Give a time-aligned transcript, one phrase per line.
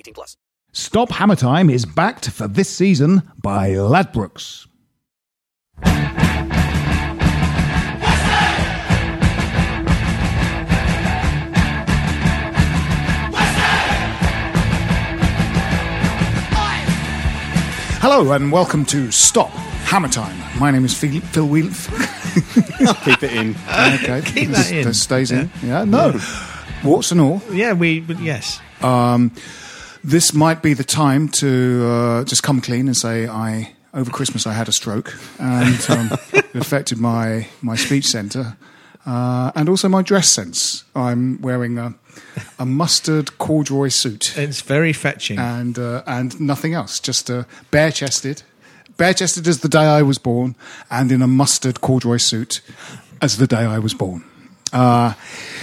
[0.00, 0.36] 18 plus.
[0.72, 4.66] Stop Hammer Time is backed for this season by Ladbrokes.
[18.02, 19.50] Hello and welcome to Stop
[19.84, 20.38] Hammer Time.
[20.58, 21.68] My name is Phil, Phil Wheel.
[23.04, 23.50] Keep it in.
[23.68, 24.84] okay, Keep that in.
[24.86, 25.50] this stays in.
[25.62, 26.18] Yeah, no.
[26.82, 27.42] Warts and all.
[27.50, 28.00] Yeah, we.
[28.00, 28.60] but Yes.
[28.80, 29.32] Um,
[30.04, 34.46] this might be the time to uh, just come clean and say I over Christmas
[34.46, 38.56] I had a stroke and um, it affected my my speech centre
[39.06, 40.84] uh, and also my dress sense.
[40.94, 41.94] I'm wearing a,
[42.58, 45.38] a mustard corduroy suit It's very fetching.
[45.38, 48.42] and uh, and nothing else, just uh, bare chested,
[48.96, 50.54] bare chested as the day I was born,
[50.90, 52.60] and in a mustard corduroy suit
[53.22, 54.22] as the day I was born.
[54.72, 55.14] Uh,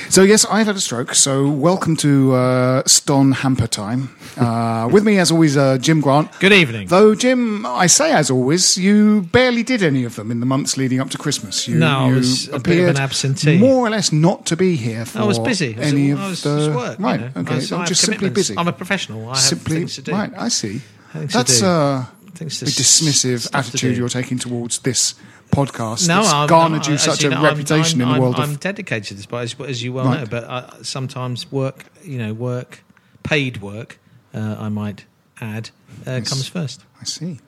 [0.09, 1.13] so yes, I've had a stroke.
[1.16, 4.16] So welcome to uh, Ston Hamper time.
[4.38, 6.29] Uh, with me, as always, uh, Jim Grant.
[6.40, 6.88] Good evening.
[6.88, 10.78] Though Jim, I say as always, you barely did any of them in the months
[10.78, 11.68] leading up to Christmas.
[11.68, 13.57] You, No, I was a bit of an absentee.
[13.57, 15.75] more or less not to be here for I was busy.
[15.75, 17.00] I was, any I of was, the it was work.
[17.00, 17.19] you right.
[17.19, 17.41] know.
[17.41, 18.56] Okay, I was- have just simply busy.
[18.57, 19.25] I'm a professional.
[19.25, 20.12] I have simply things to do.
[20.12, 20.31] right.
[20.38, 20.81] I see.
[21.13, 21.66] Things to That's do.
[21.66, 25.16] uh, Things to the s- dismissive attitude you're taking towards this
[25.52, 26.08] podcast.
[26.08, 28.22] No, that's I'm, garnered no, you such you a know, I'm- reputation I'm, in the
[28.22, 28.59] world I'm of.
[28.59, 30.19] dedicated to this, but as, as you well Right.
[30.22, 32.84] know, but I, sometimes work, you know, work,
[33.24, 34.00] paid work,
[34.34, 35.06] uh, I might
[35.41, 35.69] add,
[36.06, 36.84] uh, comes first.
[37.02, 37.40] I see.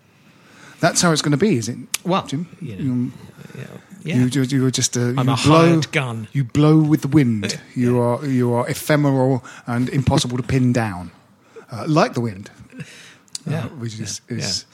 [0.80, 1.78] That's how it's going to be, is it?
[2.06, 3.12] Well, Jim, you know, you,
[4.04, 4.16] Yeah.
[4.26, 6.28] you, you, are just a, I'm you a blow, hired gun.
[6.32, 7.60] You blow with the wind.
[7.76, 11.12] you are you are ephemeral and impossible to pin down,
[11.70, 12.50] uh, like the wind.
[13.46, 13.66] Yeah.
[13.66, 14.66] uh, which is, is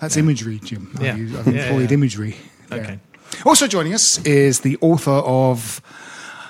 [0.00, 0.94] that's imagery, Jim.
[1.00, 1.12] Yeah.
[1.12, 1.94] I've, used- I've employed yeah.
[1.94, 2.36] imagery.
[2.68, 2.80] there.
[2.80, 2.98] Okay.
[3.44, 5.80] Also joining us is the author of,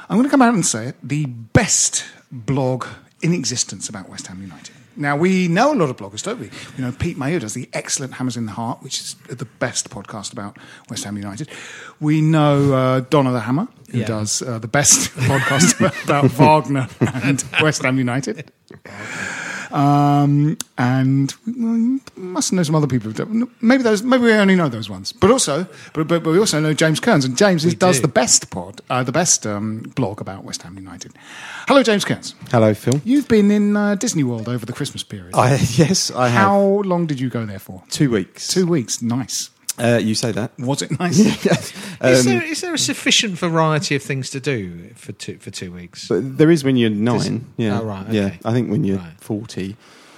[0.09, 2.87] I'm going to come out and say it, the best blog
[3.23, 4.75] in existence about West Ham United.
[4.99, 6.47] Now, we know a lot of bloggers, don't we?
[6.79, 9.91] You know, Pete Mayo does the excellent Hammers in the Heart, which is the best
[9.91, 10.57] podcast about
[10.89, 11.51] West Ham United.
[12.01, 14.07] We know uh, Donna the Hammer, who Yeah.
[14.07, 16.89] does uh, the best podcast about Wagner
[17.23, 18.51] and West Ham United.
[19.72, 23.12] Um, and well, you must know some other people.
[23.60, 24.03] Maybe those.
[24.03, 25.12] Maybe we only know those ones.
[25.12, 28.03] But also, but, but, but we also know James Kearns, and James is, does do.
[28.03, 31.12] the best pod, uh, the best um, blog about West Ham United.
[31.69, 32.34] Hello, James Kearns.
[32.50, 33.00] Hello, Phil.
[33.04, 35.34] You've been in uh, Disney World over the Christmas period.
[35.34, 36.43] I, yes, I have.
[36.43, 37.83] How long did you go there for?
[37.91, 38.48] Two weeks.
[38.48, 39.03] Two weeks.
[39.03, 39.50] Nice.
[39.78, 40.59] Uh, you say that.
[40.59, 41.19] Was it nice?
[41.47, 41.47] is,
[42.00, 45.72] Um, there, is there a sufficient variety of things to do for two for two
[45.72, 46.09] weeks?
[46.09, 47.47] But there is when you're nine.
[47.56, 47.80] yeah.
[47.80, 48.34] Oh, right, Yeah.
[48.45, 49.21] I think when you're Right.
[49.21, 49.77] 40.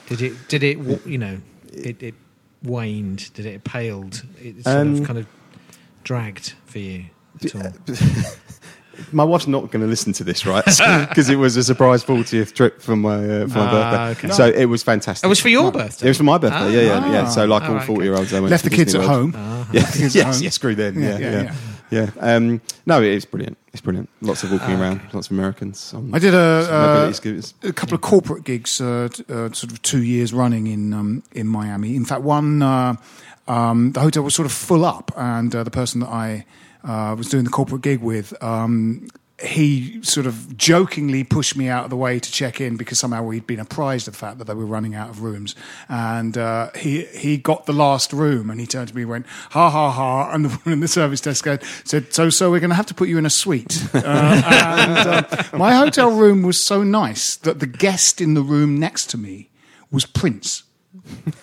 [0.09, 0.49] Did it?
[0.49, 1.07] Did it?
[1.07, 1.41] You know,
[1.73, 2.15] it, it
[2.63, 3.33] waned.
[3.35, 4.23] Did it paled?
[4.41, 5.27] It sort Um, of kind of
[6.05, 7.07] dragged for you.
[7.45, 7.73] At all?
[9.13, 10.65] My wife's not going to listen to this, right?
[11.09, 13.71] Because it was a surprise 40th trip for my, uh, for my Ah,
[14.09, 14.29] birthday.
[14.29, 14.35] okay.
[14.37, 15.25] So it was fantastic.
[15.25, 16.07] It was for your birthday?
[16.07, 17.23] It was for my birthday, yeah, yeah, yeah.
[17.27, 17.29] Ah.
[17.31, 19.07] So like Ah, all right, 40 year olds, I went Left to the kids Disney
[19.07, 19.35] at World.
[19.35, 19.67] home.
[19.73, 20.45] Yeah, Left the kids at yes, home.
[20.45, 20.95] yes, screw them.
[21.03, 21.55] Yeah, Yeah, yeah,
[21.91, 22.35] yeah, yeah.
[22.37, 23.57] Um, no, it's brilliant.
[23.73, 24.09] It's brilliant.
[24.21, 25.11] Lots of walking Ah, around, okay.
[25.13, 25.95] lots of Americans.
[25.95, 27.13] on I did a,
[27.63, 31.23] uh, a couple of corporate gigs, uh, uh, sort of two years running in um,
[31.33, 31.95] in Miami.
[31.95, 32.95] In fact, one uh,
[33.47, 36.45] um, the hotel was sort of full up, and uh, the person that I
[36.85, 39.09] uh, was doing the corporate gig with um,
[39.41, 43.23] he sort of jokingly pushed me out of the way to check in because somehow
[43.23, 45.55] we'd been apprised of the fact that they were running out of rooms.
[45.89, 49.27] And uh, he he got the last room and he turned to me and went,
[49.51, 50.33] ha ha ha.
[50.33, 51.45] And the woman in the service desk
[51.85, 53.87] said, so, so we're going to have to put you in a suite.
[53.95, 58.79] Uh, and uh, my hotel room was so nice that the guest in the room
[58.79, 59.51] next to me
[59.93, 60.65] was Prince.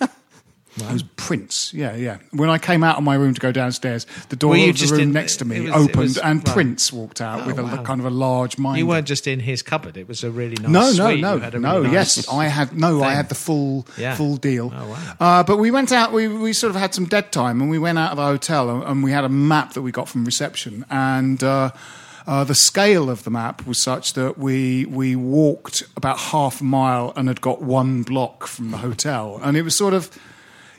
[0.78, 2.18] It was Prince, yeah, yeah.
[2.32, 5.00] When I came out of my room to go downstairs, the door of the room
[5.00, 6.54] in- next to me was- opened, was- and right.
[6.54, 7.82] Prince walked out Oh, with a wow.
[7.82, 8.78] kind of a large mind.
[8.78, 9.96] You weren't just in his cupboard.
[9.96, 11.82] It was a really nice no, no, no, had no.
[11.82, 13.02] nice yes, I had no.
[13.02, 14.14] I had the full Yeah.
[14.14, 14.72] full deal.
[14.76, 14.98] Oh, wow.
[15.18, 16.12] Uh, but we went out.
[16.12, 18.68] We we sort of had some dead time, and we went out of the hotel,
[18.70, 21.42] and, and we had a map that we got from reception, and.
[21.42, 21.70] Uh,
[22.28, 26.64] uh, the scale of the map was such that we we walked about half a
[26.64, 30.10] mile and had got one block from the hotel, and it was sort of,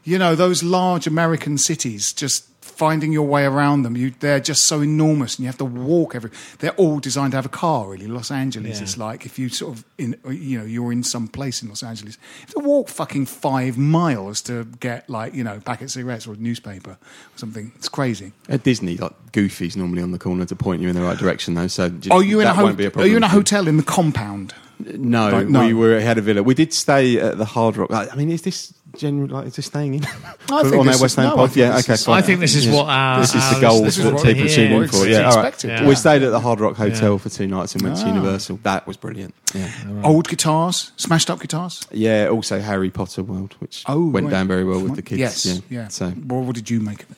[0.07, 3.97] you know, those large American cities just finding your way around them.
[3.97, 6.29] You, they're just so enormous, and you have to walk every.
[6.59, 7.89] They're all designed to have a car.
[7.89, 8.83] Really, Los Angeles Yeah.
[8.83, 11.81] is like if you sort of in, you know, you're in some place in Los
[11.83, 16.27] Angeles, you have to walk fucking five miles to get like you know packet cigarettes
[16.27, 17.71] or a newspaper or something.
[17.75, 18.31] It's crazy.
[18.47, 21.55] At Disney, like Goofy's normally on the corner to point you in the right direction,
[21.55, 21.67] though.
[21.67, 23.67] So j- Are you in a, ho- won't be a Are you in a hotel
[23.67, 24.53] in the compound?
[24.79, 25.65] No, Like, no.
[25.65, 26.43] we were had a villa.
[26.43, 27.89] We did stay at the Hard Rock.
[27.91, 29.27] I mean, is this general?
[29.29, 30.09] Like, is this staying in I
[30.63, 31.55] think on this West Ham no, I pod?
[31.55, 31.95] Yeah, okay.
[31.95, 32.17] fine.
[32.17, 32.75] I think this is Yes.
[32.75, 34.87] what our- this is the goal this is that what people we- tune yeah, in
[34.87, 35.07] for.
[35.07, 35.47] Yeah, all right.
[35.47, 35.87] expected, yeah.
[35.87, 37.17] We stayed at the Hard Rock Hotel Yeah.
[37.17, 38.07] for two nights and went to Ah.
[38.07, 38.59] Universal.
[38.63, 39.33] That was brilliant.
[39.53, 39.71] Yeah,
[40.03, 41.85] Old guitars, smashed up guitars.
[41.91, 42.27] yeah.
[42.27, 44.31] Also Harry Potter World, which Oh, went right.
[44.31, 45.19] down very well with the kids.
[45.19, 45.59] Yes, yeah.
[45.69, 45.87] yeah.
[45.89, 47.17] So, Well, what did you make of it?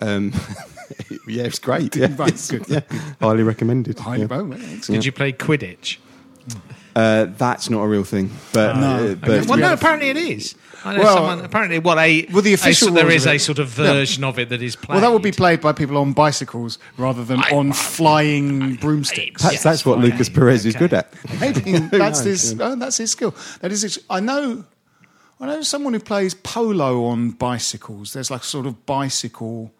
[0.00, 0.32] um,
[1.28, 1.94] yeah, it's great.
[1.96, 2.80] Yeah, Right, It's- good, yeah.
[3.20, 3.98] highly recommended.
[3.98, 4.26] Highly yeah.
[4.26, 4.58] well.
[4.86, 5.96] Did you play Quidditch?
[6.96, 8.86] Uh, that's not a real thing, but No.
[8.86, 9.46] uh, Okay.
[9.46, 10.54] Well, no, apparently it is.
[10.82, 11.40] I know Well- someone.
[11.44, 13.84] Apparently, what a Well, the official so there rules is of a sort of Yeah.
[13.92, 14.94] version of it that is played.
[14.94, 19.42] Well, that would be played by people on bicycles rather than on flying broomsticks.
[19.42, 21.12] perhaps that's what Lucas Perez is good at.
[21.40, 22.56] Maybe that's his.
[22.58, 23.34] Oh, that's his skill.
[23.60, 23.82] That is.
[23.82, 24.64] His, I know.
[25.38, 28.14] I know someone who plays polo on bicycles.
[28.14, 29.70] There's like sort of bicycle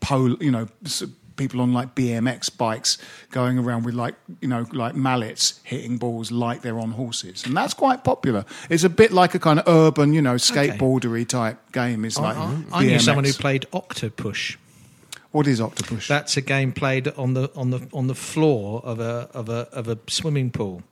[0.00, 0.36] polo.
[0.40, 1.02] You know, s-
[1.40, 2.98] people on like BMX bikes
[3.30, 7.56] going around with like you know like mallets hitting balls like they're on horses, and
[7.56, 8.44] that's quite popular.
[8.68, 12.04] It's a bit like a kind of urban, you know, skateboardery type game.
[12.04, 14.56] Is like I, I knew someone who played Octopush.
[15.32, 16.08] What is Octopus?
[16.08, 19.68] That's a game played on the on the on the floor of a of a
[19.72, 20.82] of a swimming pool,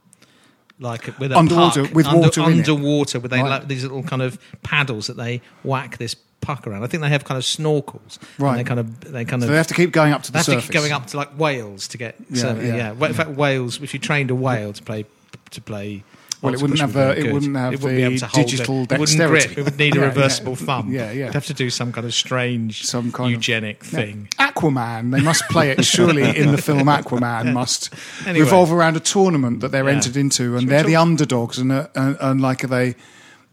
[0.78, 2.68] like with a Underwater- puck, with water in it.
[2.68, 3.50] underwater with they Right.
[3.50, 6.82] like these little kind of paddles that they whack this puck around.
[6.84, 8.18] I think they have kind of snorkels.
[8.18, 8.56] and Right.
[8.58, 10.38] they kind of they kind so of they have to keep going up to the
[10.38, 12.16] they the have to keep going up to like whales to get.
[12.30, 12.76] Yeah, so, yeah.
[12.76, 12.92] yeah.
[12.92, 13.80] Well, In fact, whales.
[13.82, 15.04] If you trained a whale to play
[15.50, 16.04] to play.
[16.40, 18.26] Well, it wouldn't have the- very it wouldn't have It wouldn't be the able to
[18.28, 18.92] hold digital it.
[18.92, 19.58] It wouldn't grip.
[19.58, 20.92] It would need a Yeah, reversible thumb.
[20.92, 21.24] Yeah, yeah.
[21.24, 23.88] You'd have to do some kind of strange, Some kind of- eugenic Yeah.
[23.90, 24.28] thing.
[24.38, 25.10] Aquaman.
[25.10, 27.52] They must play it surely in the film Aquaman.
[27.52, 27.92] Must
[28.24, 28.44] Anyway.
[28.44, 31.88] revolve around a tournament that they're entered into, and Should they're the underdogs, and, uh,
[31.96, 32.94] and and like are they,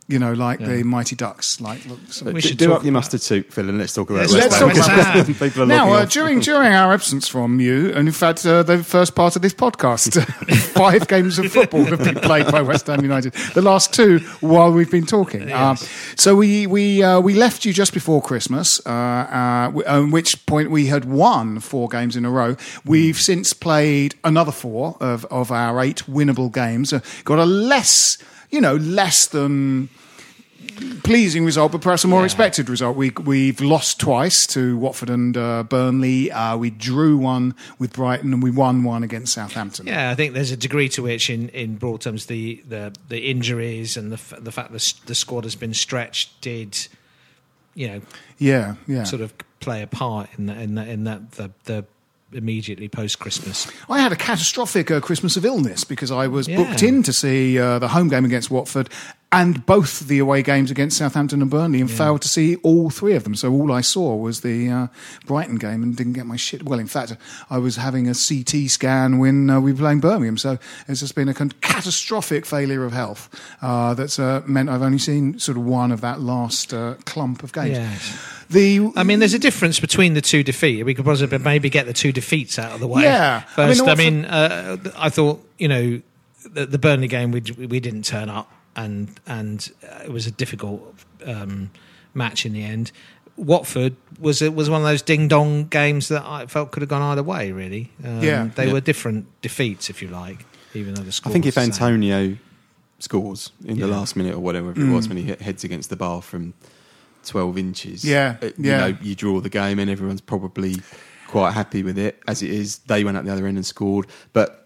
[0.07, 0.67] you know, like Yeah.
[0.67, 1.59] the Mighty Ducks.
[1.59, 4.29] Like look, some- We should do up your mustard soup, Phil, and let's talk about
[4.29, 4.73] Let's Let's talk
[5.55, 9.15] about now uh, during during our absence from you, and in fact uh, the first
[9.15, 10.21] part of this podcast,
[10.73, 13.33] five games of football have been played by West Ham United.
[13.53, 15.51] The last two while we've been talking.
[15.51, 15.77] Um,
[16.15, 20.45] so we we uh, we left you just before Christmas, uh, uh, w- at which
[20.45, 22.55] point we had won four games in a row.
[22.85, 26.93] We've since played another four of of our eight winnable games.
[26.93, 28.17] Uh, got a less,
[28.49, 29.89] you know, less than
[31.03, 32.97] pleasing result, but perhaps a more expected result.
[32.97, 36.31] We we've lost twice to Watford and uh, Burnley.
[36.31, 39.87] Uh, we drew one with Brighton, and we won one against Southampton.
[39.87, 43.29] Yeah, I think there's a degree to which, in, in broad terms, the, the, the
[43.29, 46.87] injuries and the the fact that the squad has been stretched did,
[47.73, 48.01] you know,
[48.37, 49.03] yeah, yeah.
[49.03, 51.85] sort of play a part in that in that in that the, the
[52.33, 53.71] immediately post Christmas.
[53.89, 56.57] I had a catastrophic uh, Christmas of illness because I was Yeah.
[56.57, 58.89] booked in to see uh, the home game against Watford
[59.35, 63.15] and both the away games against Southampton and Burnley and failed to see all three
[63.15, 63.35] of them.
[63.35, 64.87] So all I saw was the uh,
[65.25, 66.63] Brighton game and didn't get my shit.
[66.63, 67.17] Well, in fact,
[67.49, 70.37] I was having a CT scan when uh, we were playing Birmingham.
[70.37, 73.29] So it's just been a con- catastrophic failure of health
[73.61, 77.43] uh, that's uh, meant I've only seen sort of one of that last uh, clump
[77.43, 77.77] of games.
[77.77, 78.31] Yes.
[78.49, 80.85] The I mean, there's a difference between the two defeats.
[80.85, 83.03] We could possibly maybe get the two defeats out of the way.
[83.03, 83.43] Yeah.
[83.57, 86.01] I mean, First, I mean, uh, I thought you know
[86.51, 90.31] the, the Burnley game we we didn't turn up, and and uh, it was a
[90.31, 90.93] difficult
[91.25, 91.69] um,
[92.13, 92.91] match in the end.
[93.37, 96.89] Watford was it was one of those ding dong games that I felt could have
[96.89, 97.51] gone either way.
[97.51, 98.49] Really, um, Yeah.
[98.55, 98.73] they Yeah.
[98.73, 101.31] were different defeats, if you like, even though the score.
[101.31, 101.71] I think if the same.
[101.71, 102.37] Antonio
[102.99, 105.89] scores in the last minute or whatever if it was when he hit, heads against
[105.89, 106.53] the bar from
[107.25, 108.87] 12 inches, Yeah, uh, yeah.
[108.87, 110.77] you know, you draw the game and everyone's probably
[111.27, 112.77] quite happy with it as it is.
[112.79, 114.64] They went up the other end and scored, but.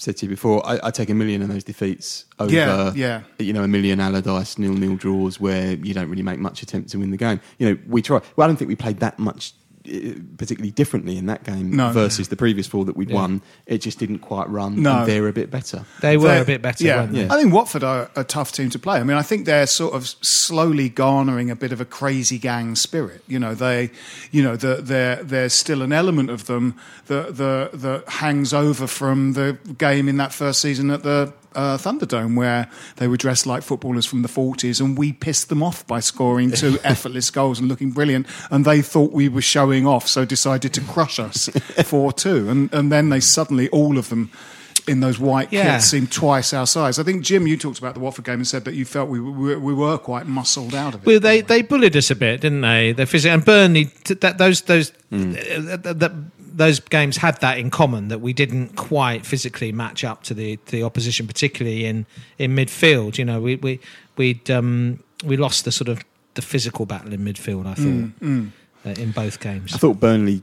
[0.00, 3.20] Said to you before, I, I take a million of those defeats over, Yeah, yeah.
[3.38, 6.88] you know, a million Allardyce nil nil draws where you don't really make much attempt
[6.92, 7.38] to win the game.
[7.58, 8.22] You know, we try.
[8.34, 9.52] Well, I don't think we played that much
[10.36, 11.90] particularly differently in that game No.
[11.90, 13.16] versus the previous four that we'd Yeah.
[13.16, 13.42] won.
[13.66, 14.82] It just didn't quite run.
[14.82, 14.98] No.
[15.00, 15.84] and they're a bit better.
[16.00, 16.96] They were They're- a bit better, Yeah.
[17.00, 17.20] weren't they?
[17.24, 17.32] Yeah.
[17.34, 18.98] I think Watford are a tough team to play.
[19.00, 22.74] I mean, I think they're sort of slowly garnering a bit of a crazy gang
[22.76, 23.22] spirit.
[23.26, 23.90] You know, they,
[24.30, 26.74] you know, the, there there's still an element of them
[27.06, 31.76] that the that hangs over from the game in that first season at the uh,
[31.76, 35.86] Thunderdome, where they were dressed like footballers from the 40s, and we pissed them off
[35.86, 38.26] by scoring two effortless goals and looking brilliant.
[38.50, 41.48] And they thought we were showing off, so decided to crush us
[41.84, 42.48] 4 2.
[42.48, 44.30] And, and then they suddenly, all of them,
[44.88, 45.74] in those white Yeah.
[45.74, 46.98] kits seemed twice our size.
[46.98, 49.20] I think Jim, you talked about the Watford game and said that you felt we
[49.20, 51.06] were, we were quite muscled out of it.
[51.06, 52.92] Well, they they bullied us a bit, didn't they?
[52.92, 55.32] The physical and Burnley that those those Hmm.
[55.32, 56.12] uh, th- th-
[56.56, 60.58] those games had that in common that we didn't quite physically match up to the
[60.66, 62.06] the opposition, particularly in
[62.38, 63.18] in midfield.
[63.18, 63.80] You know, we we
[64.16, 66.04] we'd um, we lost the sort of
[66.34, 67.66] the physical battle in midfield.
[67.66, 68.50] I thought Mm,
[68.84, 69.74] Uh, in both games.
[69.74, 70.42] I thought Burnley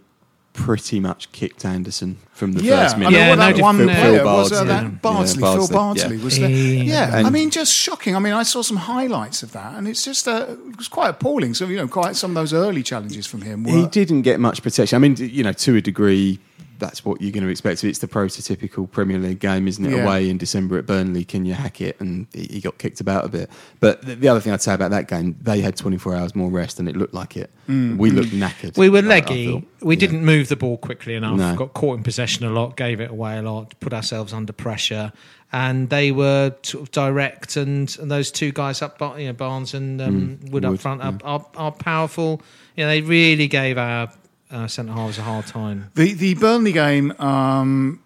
[0.58, 3.12] pretty much kicked Anderson from the yeah, first I minute.
[3.12, 4.68] mean, Yeah, well, that diff- one Phil- player Phil was uh, Bardsley.
[4.68, 6.24] that Bardsley, Yeah, Phil Bardsley, Bardsley yeah.
[6.24, 6.50] was there.
[6.50, 7.20] Yeah.
[7.22, 8.16] Yeah, I mean, just shocking.
[8.16, 11.10] I mean, I saw some highlights of that, and it's just uh, it was quite
[11.10, 11.54] appalling.
[11.54, 13.64] So you know, quite some of those early challenges from him.
[13.64, 14.96] Were, He didn't get much protection.
[14.96, 16.40] I mean, you know, to a degree,
[16.80, 17.84] that's what you're going to expect.
[17.84, 19.92] It's the prototypical Premier League game, isn't it?
[19.92, 20.04] Yeah.
[20.04, 22.00] Away in December at Burnley, can you hack it?
[22.00, 23.50] And he he got kicked about a bit.
[23.80, 26.50] But the, the other thing I'd say about that game, they had 24 hours more
[26.50, 27.52] rest, and it looked like it.
[27.68, 28.78] We looked knackered.
[28.78, 29.52] We were I- I leggy.
[29.52, 29.64] thought.
[29.82, 30.00] we Yeah.
[30.00, 31.38] didn't move the ball quickly enough.
[31.38, 31.56] No.
[31.56, 32.78] Got caught in possession a lot.
[32.78, 33.74] Gave it away a lot.
[33.80, 35.12] Put ourselves under pressure.
[35.54, 39.74] And they were sort of direct, and, and those two guys up, you know, Barnes
[39.74, 41.12] and um, Wood up front, yeah.
[41.24, 42.42] are, are, are powerful.
[42.76, 44.12] You know, they really gave our
[44.52, 45.92] uh, centre halves a hard time.
[45.96, 48.02] The the Burnley game um,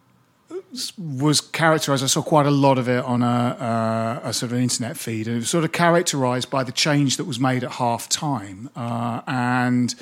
[0.98, 2.04] was characterised.
[2.04, 5.28] I saw quite a lot of it on a, uh, a sort of internet feed,
[5.28, 8.70] and it was sort of characterised by the change that was made at half time,
[8.76, 9.96] uh, and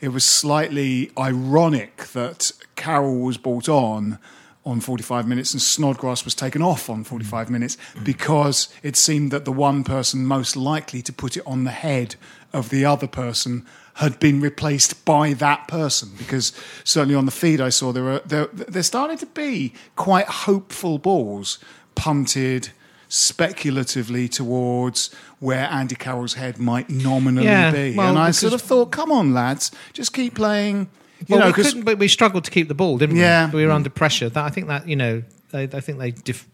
[0.00, 4.18] it was slightly ironic that Carroll was brought on.
[4.66, 9.44] On 45 minutes, and Snodgrass was taken off on 45 minutes because it seemed that
[9.44, 12.16] the one person most likely to put it on the head
[12.50, 17.60] of the other person had been replaced by that person because certainly on the feed
[17.60, 21.58] I saw there were there there started to be quite hopeful balls
[21.94, 22.70] punted
[23.08, 28.60] speculatively towards where Andy Carroll's head might nominally Yeah, be well, and I sort of
[28.62, 30.88] thought come on lads just keep playing
[31.20, 33.22] you well, know we couldn't, but we struggled to keep the ball, didn't we?
[33.22, 33.50] Yeah.
[33.50, 33.58] we?
[33.58, 34.28] We were under pressure.
[34.28, 35.22] That I think that you know,
[35.52, 36.48] they, I think they dif-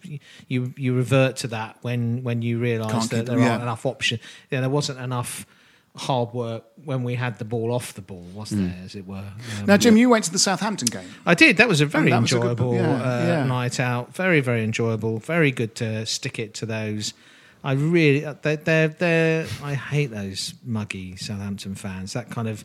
[0.48, 4.20] you you revert to that when when you realise that there aren't enough options.
[4.50, 5.46] Yeah, there wasn't enough
[5.96, 9.16] hard work when we had the ball off the ball, was there, as it were?
[9.58, 11.56] Um, now Jim you went to the Southampton game I did.
[11.56, 13.44] That was a very that was a good- enjoyable yeah, uh, yeah.
[13.44, 14.14] night out.
[14.14, 15.18] Very, very enjoyable.
[15.18, 17.12] Very good to stick it to those.
[17.62, 22.14] I really, they're, they're, they're I hate those muggy Southampton fans.
[22.14, 22.64] That kind of,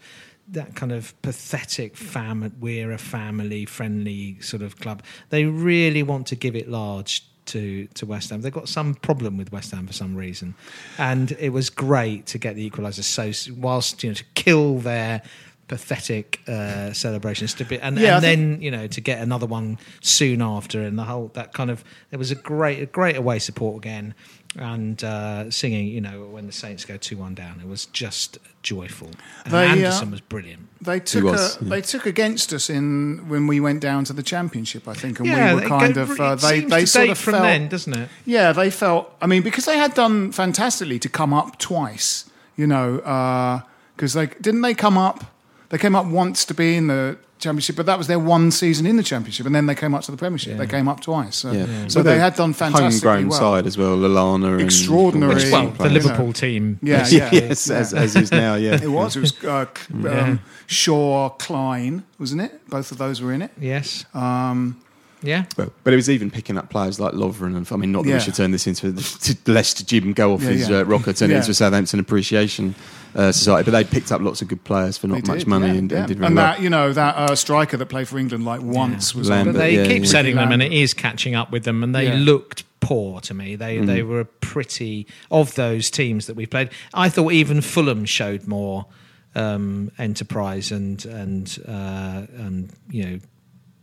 [0.49, 2.55] that kind of pathetic fam.
[2.59, 5.03] We're a family-friendly sort of club.
[5.31, 8.41] They really want to give it large to to West Ham.
[8.41, 10.55] They've got some problem with West Ham for some reason,
[10.97, 13.03] and it was great to get the equaliser.
[13.03, 15.21] So whilst you know to kill their
[15.67, 19.47] pathetic uh, celebrations to be and, Yeah, and then think- you know to get another
[19.47, 23.15] one soon after and the whole that kind of it was a great a great
[23.15, 24.13] away support again
[24.55, 27.59] and uh, singing you know when the Saints go two one down.
[27.59, 29.09] It was just joyful.
[29.43, 30.67] And They, uh, Anderson was brilliant.
[30.81, 31.69] They took was, a, yeah.
[31.69, 35.27] they took against us in when we went down to the championship, I think, and
[35.27, 37.67] yeah we were kind go- of uh, they they to sort of from felt then
[37.67, 38.09] doesn't it?
[38.25, 42.67] Yeah they felt I mean because they had done fantastically to come up twice, you
[42.67, 43.61] know,
[43.95, 45.25] because they didn't they come up
[45.69, 48.85] they came up once to be in the championship, but that was their one season
[48.85, 50.57] in the championship, and then they came up to the Premiership.
[50.57, 51.87] They came up twice, so, Yeah.
[51.87, 53.39] so they had done fantastically Homegrown well.
[53.39, 55.33] side as well, Lallana Extraordinary.
[55.33, 55.89] all those well you the know.
[55.93, 58.55] Liverpool team Yeah, yeah, yes, As, as is now.
[58.55, 59.15] Yeah, It was.
[59.15, 60.09] It was uh, C- Yeah.
[60.21, 62.67] um, Shaw, Clyne, wasn't it?
[62.69, 63.51] Both of those were in it.
[63.59, 64.77] yes Um,
[65.25, 68.03] yeah But, but it was even picking up players like Lovren and I mean, not
[68.03, 68.15] that Yeah.
[68.15, 70.77] we should turn this into to Leicester Jim go off Yeah, his yeah.
[70.77, 71.37] Uh, rocker, turn Yeah.
[71.37, 72.75] it into a Southampton appreciation
[73.15, 73.69] uh, society.
[73.69, 75.73] But they picked up lots of good players for not they much did, money yeah,
[75.73, 75.97] and, yeah.
[75.99, 76.45] and did very And well.
[76.53, 79.37] that you know that uh, striker that played for England like once was on.
[79.37, 80.09] Lambert, but they yeah, keep yeah.
[80.09, 81.83] setting them, and it is catching up with them.
[81.83, 82.15] And they Yeah.
[82.19, 83.55] looked poor to me.
[83.55, 84.07] They they Mm.
[84.09, 86.69] were pretty of those teams that we played.
[86.93, 88.85] I thought even Fulham showed more
[89.33, 93.19] um, enterprise and and uh, and you know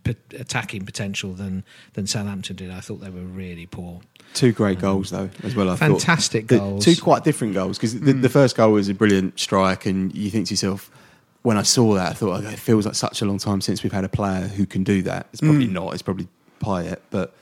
[0.05, 2.71] p- attacking potential than than Southampton did.
[2.71, 4.01] I thought they were really poor.
[4.35, 5.69] Two great goals though, as well.
[5.69, 5.91] I thought.
[6.01, 6.85] Fantastic The- goals.
[6.85, 10.31] Two quite different goals because the, the first goal was a brilliant strike, and you
[10.31, 10.91] think to yourself,
[11.43, 13.83] when I saw that, I thought okay, it feels like such a long time since
[13.83, 15.27] we've had a player who can do that.
[15.33, 15.73] It's probably Mm.
[15.73, 15.93] not.
[15.95, 16.29] It's probably
[16.61, 17.35] Payet, but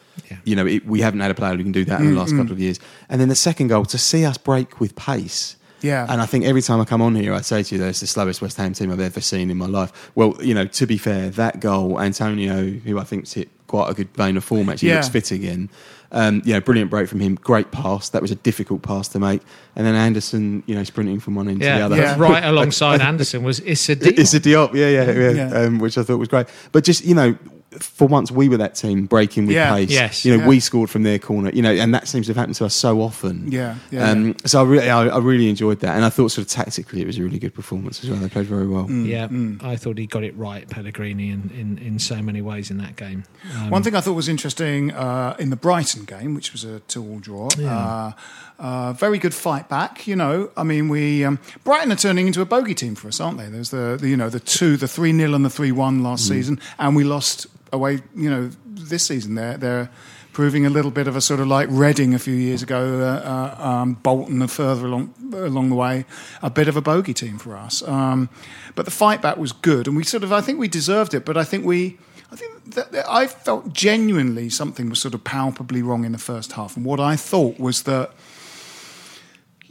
[0.45, 2.17] you know it, we haven't had a player who can do that in the Mm,
[2.19, 2.39] last mm.
[2.39, 2.81] couple of years.
[3.09, 5.57] And then the second goal to see us break with pace.
[5.83, 6.07] Yeah.
[6.09, 8.07] And I think every time I come on here, I say to you, that's the
[8.07, 10.11] slowest West Ham team I've ever seen in my life.
[10.15, 13.95] Well, you know, to be fair, that goal, Antonio, who I think's hit quite a
[13.95, 14.97] good vein of form, actually Yeah.
[14.97, 15.71] looks fit again.
[16.13, 18.09] Um, you know, brilliant break from him, great pass.
[18.09, 19.43] That was a difficult pass to make.
[19.77, 21.97] And then Anderson, you know, sprinting from one end to the other.
[21.97, 22.17] yeah.
[22.19, 24.19] right alongside Anderson was Issa Diop.
[24.19, 25.59] It's a Diop, yeah, yeah, yeah, Yeah.
[25.61, 26.49] Um, which I thought was great.
[26.73, 27.37] But just you know,
[27.79, 29.73] for once we were that team breaking with Yeah.
[29.75, 29.91] pace.
[29.91, 30.25] Yes.
[30.25, 30.49] you know, Yeah.
[30.49, 31.51] we scored from their corner.
[31.55, 33.47] You know, and that seems to have happened to us so often.
[33.51, 36.47] Yeah, yeah, Um, So I really, I, I really enjoyed that, and I thought sort
[36.47, 38.19] of tactically it was a really good performance as well.
[38.19, 38.87] They played very well.
[38.89, 39.07] Mm.
[39.07, 42.79] Yeah, I thought he got it right, Pellegrini, in, in, in so many ways in
[42.79, 43.23] that game.
[43.57, 46.81] Um, One thing I thought was interesting uh, in the Brighton game, which was a
[46.81, 47.49] two-all draw.
[47.57, 47.77] Yeah.
[47.77, 48.13] Uh,
[48.61, 50.07] uh, very good fight back.
[50.07, 53.19] You know, I mean, we um, Brighton are turning into a bogey team for us,
[53.21, 53.47] aren't they?
[53.47, 56.25] There's the, the you know the two, the three 0 and the three one last
[56.25, 56.29] Mm.
[56.29, 58.03] season, and we lost away.
[58.15, 59.91] You know, this season they're they're
[60.33, 63.57] proving a little bit of a sort of like Reading a few years ago, uh,
[63.59, 66.05] uh, um, Bolton further along along the way,
[66.43, 67.83] a bit of a bogey team for us.
[67.89, 68.29] Um,
[68.77, 71.25] but the fight back was good, and we sort of I think we deserved it,
[71.25, 71.99] but I think we.
[72.33, 76.19] I think that, that I felt genuinely something was sort of palpably wrong in the
[76.19, 78.13] first half, and what I thought was that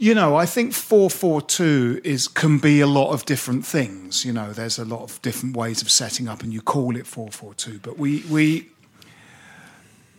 [0.00, 4.24] you know, I think 442 is can be a lot of different things.
[4.24, 7.06] You know, there's a lot of different ways of setting up and you call it
[7.06, 8.70] 442, but we we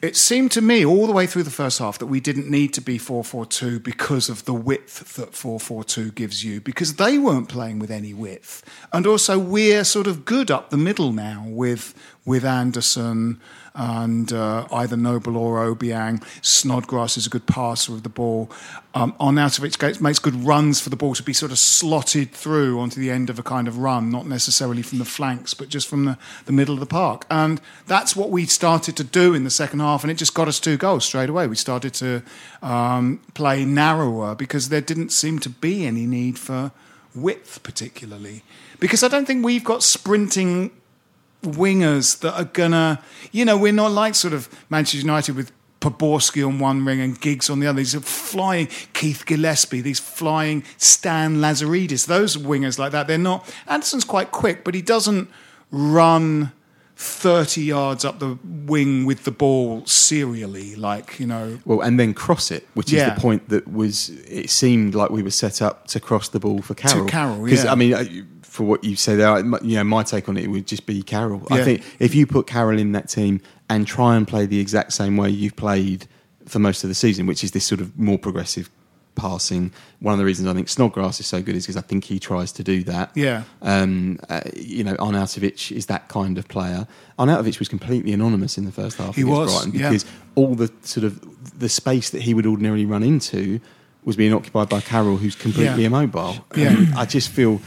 [0.04, 2.76] it seemed to me all the way through the first half that we didn't need
[2.76, 7.80] to be 442 because of the width that 442 gives you because they weren't playing
[7.80, 8.64] with any width.
[8.94, 13.42] And also we're sort of good up the middle now with with Anderson
[13.74, 16.24] and uh, either Noble or Obiang.
[16.42, 18.51] Snodgrass is a good passer of the ball.
[18.94, 23.00] Um, Arnautovic makes good runs for the ball to be sort of slotted through onto
[23.00, 26.06] the end of a kind of run, not necessarily from the flanks, but just from
[26.06, 27.25] the, the middle of the park.
[27.30, 30.48] And that's what we started to do in the second half, and it just got
[30.48, 31.48] us two goals straight away.
[31.48, 32.22] We started to
[32.62, 36.72] um, play narrower because there didn't seem to be any need for
[37.15, 38.43] width, particularly.
[38.80, 40.72] Because I don't think we've got sprinting
[41.43, 43.01] wingers that are gonna,
[43.32, 47.19] you know, we're not like sort of Manchester United with Poborsky on one ring and
[47.19, 47.77] Giggs on the other.
[47.77, 53.08] These are flying Keith Gillespie, these flying Stan Lazaridis, those wingers like that.
[53.08, 53.51] They're not.
[53.67, 55.30] Anderson's quite quick, but he doesn't
[55.71, 56.51] run.
[56.97, 61.58] 30 yards up the wing with the ball serially, like, you know.
[61.65, 63.08] Well, and then cross it, which Yeah.
[63.10, 64.10] is the point that was.
[64.27, 67.08] It seemed like we were set up to cross the ball for Carroll.
[67.08, 67.71] Carroll, because yeah.
[67.71, 70.86] I mean, for what you say there, you know, my take on it would just
[70.86, 71.48] be Carroll.
[71.50, 74.92] I think if you put Carroll in that team and try and play the exact
[74.92, 76.06] same way you've played
[76.48, 78.70] for most of the season, which is this sort of more progressive
[79.16, 79.72] passing.
[80.02, 82.20] One of the reasons I think Snodgrass is so good is because I think he
[82.20, 83.12] tries to do that.
[83.16, 83.44] Yeah.
[83.62, 86.88] Um, uh, you know, Arnautovic is that kind of player.
[87.18, 89.90] Arnautovic was completely anonymous in the first half He was, Brighton yeah.
[89.92, 93.62] because all the sort of the space that he would ordinarily run into
[94.04, 95.88] was being occupied by Carroll, who's completely Yeah.
[95.88, 96.46] immobile.
[96.54, 96.86] Yeah.
[96.98, 97.62] I just feel.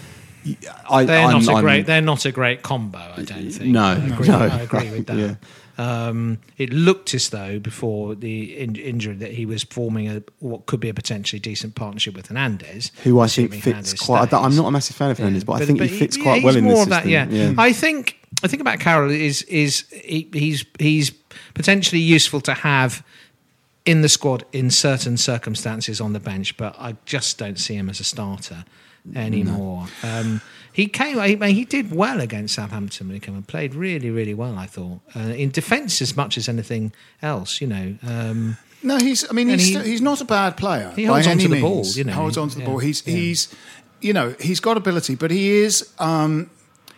[0.90, 1.86] I, they're I'm- not a I'm- great.
[1.86, 2.98] They're not a great combo.
[2.98, 3.70] I don't think.
[3.70, 4.38] No, I agree, no.
[4.38, 5.16] I agree with that.
[5.16, 5.34] Yeah.
[5.76, 10.66] Um, it looked as though before the in- injury that he was forming a what
[10.66, 14.28] could be a potentially decent partnership with Hernandez, who I think fits Hernandez quite.
[14.28, 14.40] stays.
[14.40, 16.34] I'm not a massive fan of Fernandez, but, I think but he fits yeah, quite
[16.36, 17.32] he's well in more this of that, system.
[17.34, 17.54] yeah.
[17.58, 21.10] I think I think about Carroll is is he, he's he's
[21.54, 23.04] potentially useful to have
[23.84, 27.90] in the squad in certain circumstances on the bench, but I just don't see him
[27.90, 28.64] as a starter
[29.14, 29.86] anymore.
[30.02, 30.40] Um,
[30.72, 34.34] he came, he, he did well against Southampton when he came and played really, really
[34.34, 34.56] well.
[34.58, 37.96] I thought uh, in defence as much as anything else, you know.
[38.06, 39.28] Um, No, he's.
[39.30, 40.92] I mean, he's, he- still, he's not a bad player.
[40.96, 41.62] He holds any onto the means.
[41.62, 42.78] ball, you know, Holds on to the yeah, ball.
[42.78, 43.14] He's yeah.
[43.14, 43.54] he's,
[44.00, 45.88] you know, he's got ability, but he is.
[45.98, 46.50] Um,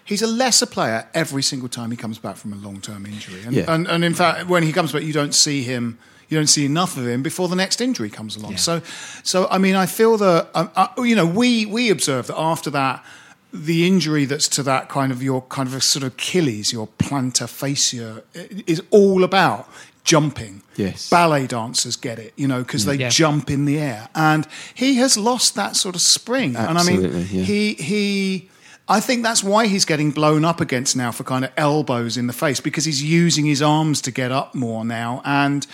[0.04, 3.42] he's a lesser player every single time he comes back from a long term injury.
[3.44, 3.64] And, Yeah.
[3.72, 5.98] and and in fact, when he comes back, you don't see him.
[6.28, 8.56] You don't see enough of him before the next injury comes along.
[8.56, 8.82] So,
[9.22, 12.70] so I mean, I feel that um, uh, you know we we observe that after
[12.70, 13.04] that.
[13.52, 16.88] The injury that's to that kind of your kind of a sort of Achilles, your
[16.98, 18.22] plantar fascia,
[18.66, 19.68] is all about
[20.04, 20.62] jumping.
[20.76, 21.08] Yes.
[21.08, 23.08] Ballet dancers get it, you know, because they Yeah.
[23.08, 24.08] jump in the air.
[24.14, 26.54] And he has lost that sort of spring.
[26.56, 27.42] and I mean, yeah.
[27.44, 28.50] he he.
[28.88, 32.28] I think that's why he's getting blown up against now for kind of elbows in
[32.28, 35.66] the face because he's using his arms to get up more now, and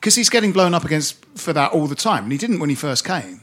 [0.00, 2.70] because he's getting blown up against for that all the time, and he didn't when
[2.70, 3.42] he first came.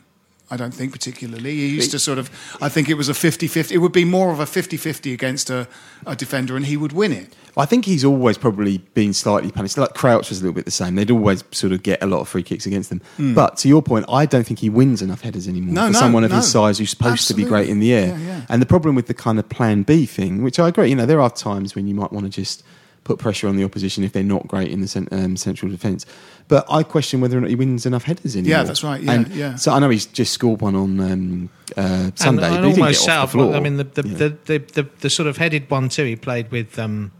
[0.49, 1.55] I don't think particularly.
[1.55, 2.29] He used to sort of,
[2.61, 3.75] I think it was a 50 50.
[3.75, 5.67] It would be more of a 50 50 against a,
[6.05, 7.35] a defender and he would win it.
[7.57, 9.77] I think he's always probably been slightly punished.
[9.77, 10.95] Like Crouch was a little bit the same.
[10.95, 13.01] They'd always sort of get a lot of free kicks against them.
[13.17, 13.33] Hmm.
[13.33, 15.99] But to your point, I don't think he wins enough headers anymore No, for no,
[15.99, 16.37] someone of no.
[16.37, 18.07] his size who's supposed to be great in the air.
[18.07, 18.41] Yeah, yeah.
[18.47, 21.05] And the problem with the kind of plan B thing, which I agree, you know,
[21.05, 22.63] there are times when you might want to just
[23.03, 26.05] put pressure on the opposition if they're not great in the cent- um, central defence.
[26.49, 28.59] But I question whether or not he wins enough headers anymore.
[28.59, 29.01] Yeah, that's right.
[29.01, 29.55] Yeah, and yeah.
[29.55, 32.27] So I know he's just scored one on um, uh, Sunday.
[32.27, 33.31] and, but and he didn't almost get set off up.
[33.31, 33.55] the floor.
[33.55, 36.05] I mean, the the, the, the, the the sort of headed one too.
[36.05, 37.11] He played with um,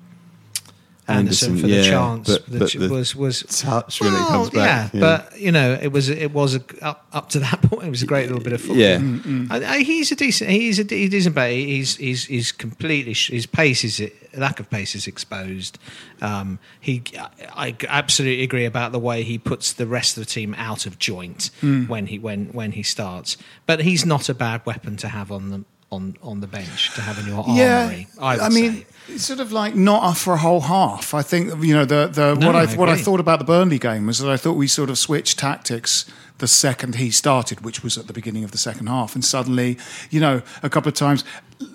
[1.07, 4.93] Anderson, Anderson, for the chance, but- but the was was touch really Well, comes back,
[4.93, 4.99] Yeah, yeah.
[5.29, 7.83] but you know, it was it was a, up up to that point.
[7.87, 8.77] It was a great little bit of football.
[8.77, 8.97] Yeah.
[8.97, 10.49] Mm, I, I, he's a decent.
[10.49, 11.65] He's a, de- decent player.
[11.65, 14.01] He's he's he's completely sh- his pace is
[14.35, 15.79] lack of pace is exposed.
[16.21, 20.29] Um, he, I, I absolutely agree about the way he puts the rest of the
[20.29, 21.87] team out of joint Mm.
[21.87, 23.37] when he when when he starts.
[23.65, 27.01] But he's not a bad weapon to have on the on on the bench to
[27.01, 28.07] have in your armory.
[28.19, 31.13] I, would I mean, it's sort of like not for a whole half.
[31.13, 33.45] I think you know the the No, what I, I what I thought about the
[33.45, 36.05] Burnley game was that I thought we sort of switched tactics
[36.39, 39.77] the second he started, which was at the beginning of the second half, and suddenly,
[40.09, 41.23] you know, a couple of times,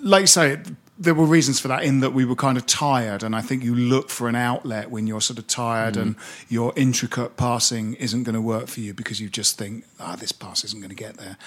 [0.01, 0.59] like you say.
[0.95, 3.63] There were reasons for that in that we were kind of tired, and I think
[3.63, 6.01] you look for an outlet when you're sort of tired Mm.
[6.01, 6.15] and
[6.49, 10.31] your intricate passing isn't going to work for you because you just think, ah, this
[10.31, 11.37] pass isn't going to get there.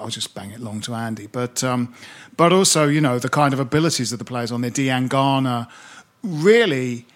[0.00, 1.28] I'll just bang it long to Andy.
[1.28, 1.94] But um,
[2.36, 5.08] but also, you know, the kind of abilities of the players on there.
[5.08, 5.68] Garner,
[6.22, 7.06] really,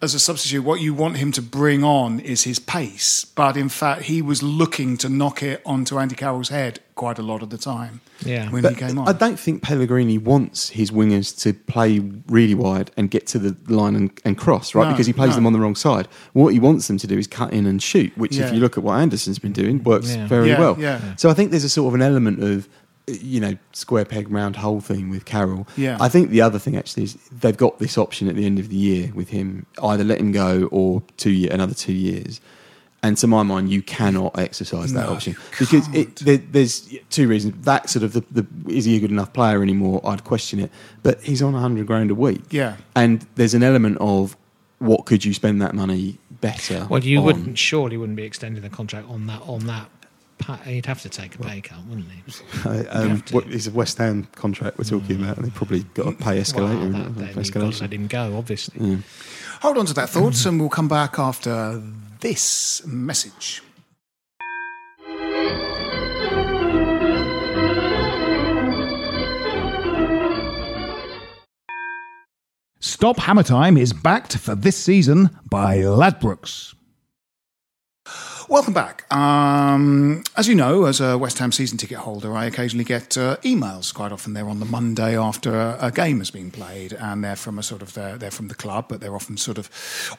[0.00, 3.24] as a substitute, what you want him to bring on is his pace.
[3.24, 7.22] But in fact, he was looking to knock it onto Andy Carroll's head quite a
[7.22, 8.00] lot of the time.
[8.24, 8.48] Yeah.
[8.50, 9.08] when But he came on.
[9.08, 13.56] I don't think Pellegrini wants his wingers to play really wide and get to the
[13.72, 14.84] line and, and cross, right?
[14.84, 15.34] No, because he plays no.
[15.36, 16.06] them on the wrong side.
[16.32, 18.46] What he wants them to do is cut in and shoot, which, Yeah.
[18.46, 20.26] if you look at what Anderson's been doing, works Yeah.
[20.28, 20.76] very Yeah, well.
[20.78, 21.14] yeah.
[21.16, 22.68] So I think there's a sort of an element of,
[23.08, 25.66] you know, square peg round hole thing with Carroll.
[25.76, 25.96] Yeah.
[26.00, 28.68] I think the other thing actually is they've got this option at the end of
[28.68, 32.40] the year with him, either let him go or two year, another two years.
[33.00, 37.28] And to my mind, you cannot exercise that No, option because it, there, there's two
[37.28, 37.64] reasons.
[37.64, 40.00] That sort of the, the is he a good enough player anymore?
[40.04, 40.72] I'd question it.
[41.04, 42.42] But he's on hundred grand a week.
[42.50, 42.76] Yeah.
[42.96, 44.36] and there's an element of
[44.80, 46.88] what could you spend that money better?
[46.90, 47.24] Well, you on?
[47.24, 49.88] wouldn't surely wouldn't be extending the contract on that on that.
[50.38, 52.68] Pa- He'd have to take a pay cut, wouldn't he?
[52.88, 56.06] Um, have what, it's a West Ham contract we're talking about, and they probably got
[56.08, 56.76] a pay escalator.
[56.76, 57.80] Well, in that, it, then pay you've got to escalation.
[57.82, 58.86] let him go, obviously.
[58.86, 58.96] Yeah.
[59.62, 61.82] Hold on to that thoughts, and we'll come back after
[62.20, 63.62] this message.
[72.80, 76.74] Stop Hammer Time is backed for this season by Ladbrokes.
[78.48, 79.04] Welcome back.
[79.14, 83.36] Um, as you know, as a West Ham season ticket holder, I occasionally get uh,
[83.42, 83.92] emails.
[83.92, 87.36] Quite often, they're on the Monday after a, a game has been played, and they're
[87.36, 89.68] from a sort of they're, they're from the club, but they're often sort of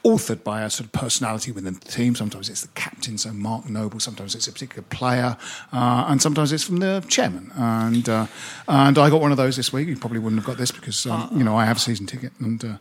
[0.05, 2.13] authored by a sort of personality within the team.
[2.13, 3.99] Sometimes it's the captain, so Mark Noble.
[3.99, 5.35] Sometimes it's a particular player,
[5.73, 7.51] uh, and sometimes it's from the chairman.
[7.55, 8.27] And uh,
[8.67, 9.87] and I got one of those this week.
[9.87, 12.33] You probably wouldn't have got this because um, you know I have a season ticket.
[12.39, 12.77] And uh,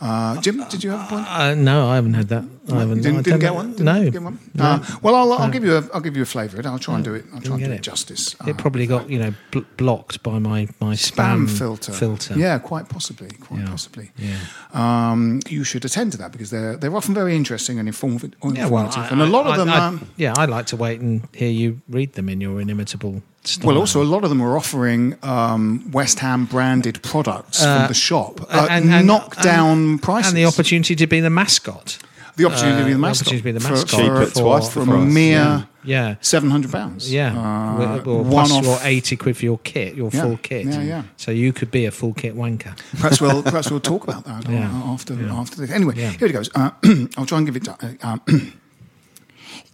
[0.00, 1.26] uh, Jim, did you have a point?
[1.26, 2.44] Uh, no, I haven't had that.
[2.72, 3.02] I haven't.
[3.02, 3.70] Didn't, I didn't get one.
[3.72, 4.10] Didn't no.
[4.10, 4.38] get one.
[4.54, 4.64] No.
[4.64, 6.66] Uh, well, I'll, I'll give you a I'll give you a flavour.
[6.66, 7.24] I'll try and do it.
[7.34, 8.34] I'll try and do it justice.
[8.46, 11.92] It Uh, probably got you know bl- blocked by my my spam, spam filter.
[11.92, 12.38] Filter.
[12.38, 13.28] Yeah, quite possibly.
[13.40, 13.68] Quite Yeah.
[13.68, 14.10] possibly.
[14.16, 14.36] Yeah.
[14.72, 18.32] Um, you should attend to that because they're they're often very interesting and informative.
[18.42, 18.90] Yeah, well.
[18.94, 19.68] I- and a lot of them.
[19.68, 23.22] I- um, yeah, I like to wait and hear you read them in your inimitable
[23.44, 23.66] style.
[23.66, 27.88] well, also a lot of them are offering um, West Ham branded products Uh, from
[27.88, 31.98] the shop uh, at and- and- knockdown prices, and the opportunity to be the mascot.
[32.36, 33.28] The opportunity to be the Uh, mascot.
[33.28, 35.02] opportunity to be the For- mascot for- for, twice the from price.
[35.02, 35.62] a mere Yeah.
[35.84, 36.14] Yeah.
[36.20, 37.12] seven hundred pounds.
[37.12, 38.64] Yeah, uh, one plus off.
[38.64, 40.22] your eighty quid for your kit, your Yeah.
[40.22, 40.66] full kit.
[40.66, 41.02] Yeah, yeah.
[41.16, 42.76] So you could be a full kit wanker.
[42.98, 44.68] Perhaps we'll perhaps we'll talk about that Yeah.
[44.68, 45.70] uh, after after this.
[45.70, 46.50] Anyway, here it goes.
[46.54, 46.70] Uh,
[47.16, 47.68] I'll try and give it.
[47.68, 48.20] Uh, um,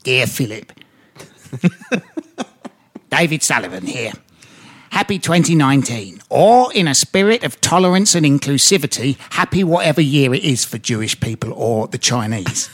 [0.04, 0.72] Dear Philip,
[3.10, 4.12] David Sullivan here.
[4.90, 6.20] Happy 2019.
[6.28, 11.18] Or, in a spirit of tolerance and inclusivity, happy whatever year it is for Jewish
[11.18, 12.68] people or the Chinese.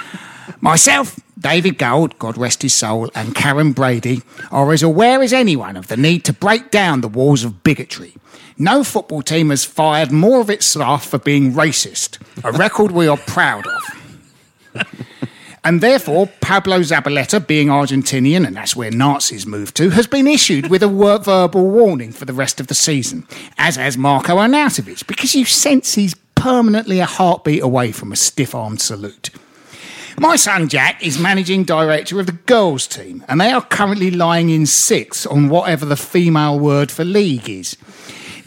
[0.60, 5.76] Myself, David Gold, God rest his soul, and Karren Brady are as aware as anyone
[5.76, 8.14] of the need to break down the walls of bigotry.
[8.56, 13.06] No football team has fired more of its staff for being racist, a record we
[13.06, 13.95] are proud of.
[15.66, 20.70] And therefore, Pablo Zabaleta, being Argentinian, and that's where Nazis moved to, has been issued
[20.70, 23.26] with a verbal warning for the rest of the season,
[23.58, 28.54] as has Marko Arnautovic, because you sense he's permanently a heartbeat away from a stiff
[28.54, 29.30] armed salute.
[30.16, 34.50] My son Jack is managing director of the girls' team, and they are currently lying
[34.50, 37.76] in sixth on whatever the female word for league is.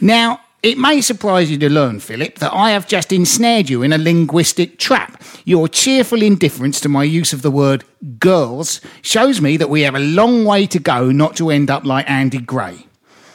[0.00, 3.92] Now, it may surprise you to learn, Philip, that I have just ensnared you in
[3.92, 5.22] a linguistic trap.
[5.44, 7.84] Your cheerful indifference to my use of the word
[8.18, 11.84] girls shows me that we have a long way to go not to end up
[11.84, 12.86] like Andy Gray.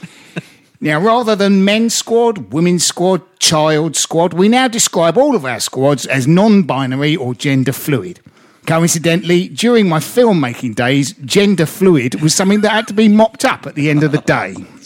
[0.81, 5.59] Now, rather than men's squad, women's squad, child squad, we now describe all of our
[5.59, 8.19] squads as non binary or gender fluid.
[8.67, 13.65] Coincidentally, during my filmmaking days, gender fluid was something that had to be mopped up
[13.65, 14.53] at the end of the day.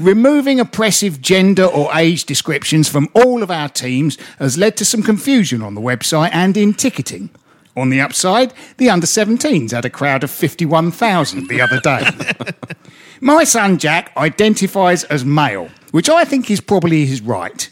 [0.00, 5.02] Removing oppressive gender or age descriptions from all of our teams has led to some
[5.02, 7.30] confusion on the website and in ticketing.
[7.76, 12.06] On the upside, the under 17s had a crowd of 51,000 the other day.
[13.20, 17.70] My son Jack identifies as male, which I think is probably his right.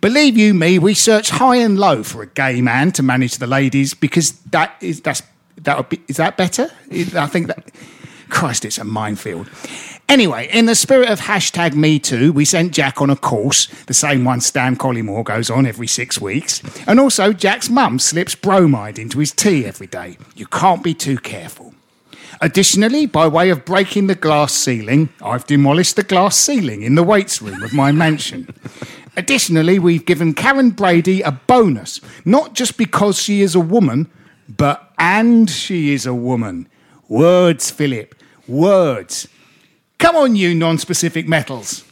[0.00, 3.46] Believe you me, we search high and low for a gay man to manage the
[3.46, 5.22] ladies because that is that's
[5.58, 6.70] that would be is that better?
[6.90, 7.70] I think that
[8.28, 9.48] Christ, it's a minefield.
[10.08, 13.94] Anyway, in the spirit of hashtag Me Too, we sent Jack on a course, the
[13.94, 16.62] same one Stan Collymore goes on every six weeks.
[16.86, 20.16] And also, Jack's mum slips bromide into his tea every day.
[20.36, 21.74] You can't be too careful.
[22.40, 27.02] Additionally, by way of breaking the glass ceiling, I've demolished the glass ceiling in the
[27.02, 28.54] weights room of my mansion.
[29.16, 34.08] Additionally, we've given Karren Brady a bonus, not just because she is a woman,
[34.48, 36.68] but and she is a woman.
[37.08, 38.14] Words, Philip,
[38.46, 39.26] words.
[40.06, 41.84] Come on, you non-specific metals.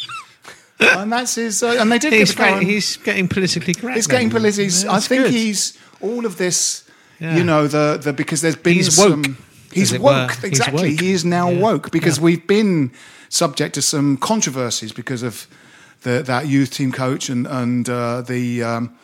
[0.80, 1.62] and that's his.
[1.62, 2.12] Uh, and they did.
[2.12, 3.96] He's, give getting, he's getting politically correct.
[3.96, 4.40] He's getting then.
[4.40, 4.66] politically.
[4.84, 5.32] Yeah, I think good.
[5.32, 6.84] he's all of this.
[7.18, 7.36] Yeah.
[7.36, 9.36] You know the the because there's been He's some- woke,
[9.72, 10.34] He's woke were.
[10.34, 10.90] He's exactly.
[10.90, 11.00] woke.
[11.00, 11.60] He is now Yeah.
[11.60, 12.24] woke because Yeah.
[12.24, 12.92] we've been
[13.28, 15.46] subject to some controversies because of
[16.02, 18.62] the, that youth team coach and and uh, the.
[18.62, 18.94] Um,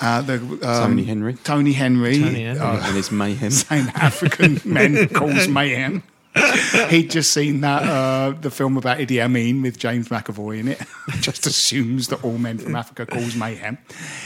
[0.00, 1.34] uh, the um, Tony Henry.
[1.44, 2.58] Tony Henry, Tony Henry.
[2.60, 3.50] uh, And his mayhem.
[3.64, 6.02] saying African men calls mayhem.
[6.88, 10.80] He'd just seen that uh, the film about Idi Amin with James McAvoy in it.
[11.20, 13.76] just assumes that all men from Africa cause mayhem.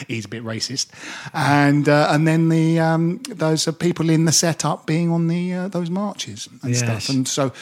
[0.06, 0.86] He's a bit racist,
[1.34, 5.52] and uh, and then the um, those are people in the setup being on the
[5.52, 6.78] uh, those marches and Yes.
[6.78, 7.52] stuff, and so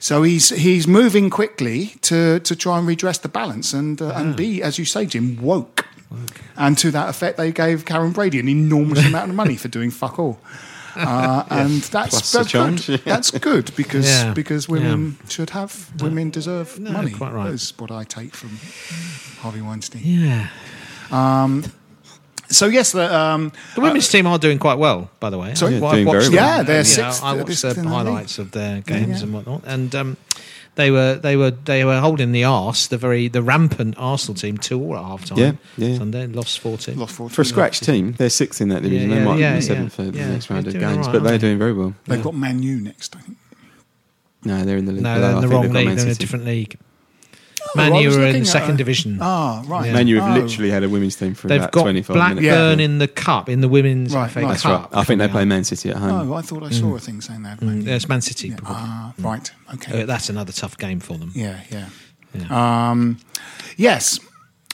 [0.00, 4.36] so he's he's moving quickly to to try and redress the balance and uh, and
[4.36, 5.86] be as you say, Jim, woke.
[6.56, 9.90] And to that effect, they gave Karren Brady an enormous amount of money for doing
[9.90, 10.38] fuck all.
[10.96, 12.88] Uh, and that's that's good.
[12.88, 12.96] yeah.
[13.04, 17.10] That's good because Yeah, because women should have women deserve No, money.
[17.12, 17.50] quite right.
[17.52, 18.50] Is what I take from
[19.40, 20.02] Harvey Weinstein.
[20.04, 20.48] Yeah.
[21.10, 21.64] Um,
[22.48, 25.54] so yes, the, um, The women's team are doing quite well, by the way.
[25.54, 25.74] Sorry?
[25.76, 26.32] I've Yeah, wa- doing very well.
[26.32, 27.90] Yeah, they're and, you know, I they're watched the in the league.
[27.92, 29.24] highlights of their games yeah.
[29.24, 30.16] and whatnot, and um,
[30.76, 34.58] they were they were they were holding the arse, the very the rampant Arsenal team,
[34.58, 35.38] two all at half time.
[35.38, 35.98] Yeah, yeah.
[35.98, 36.98] Sunday lost fourteen.
[36.98, 37.30] Lost four.
[37.30, 39.10] For a scratch team, they're sixth in that division.
[39.10, 40.28] Yeah, they might yeah, be seventh yeah, for the yeah.
[40.30, 41.38] next round of games, all but they're they?
[41.38, 41.94] doing very well.
[42.06, 43.38] They've got Man U next, I think.
[44.44, 45.02] No, they're in the league.
[45.02, 45.96] No, they're in the wrong league.
[45.96, 46.78] They're in a different league.
[47.76, 49.18] Man I U was are in at second a- division.
[49.20, 49.86] Ah, right.
[49.86, 49.92] Yeah.
[49.94, 50.40] Man U have Oh.
[50.40, 52.80] literally had a women's team for They've about got 25 Blackburn minutes.
[52.82, 54.48] in the cup in the women's Right, FA right.
[54.50, 54.92] That's Cup.
[54.92, 55.00] right.
[55.00, 55.48] I think they play out.
[55.48, 56.30] Man City at home.
[56.30, 57.50] Oh, I thought I saw a thing saying that.
[57.60, 57.82] had Man U.
[57.82, 58.48] There's Man City.
[58.48, 58.56] Yeah.
[58.56, 58.76] probably.
[58.78, 59.50] Ah, right.
[59.74, 60.02] Okay.
[60.02, 61.30] Uh, that's another tough game for them.
[61.34, 61.86] Yeah, yeah.
[62.50, 63.18] Um,
[63.76, 64.18] yes.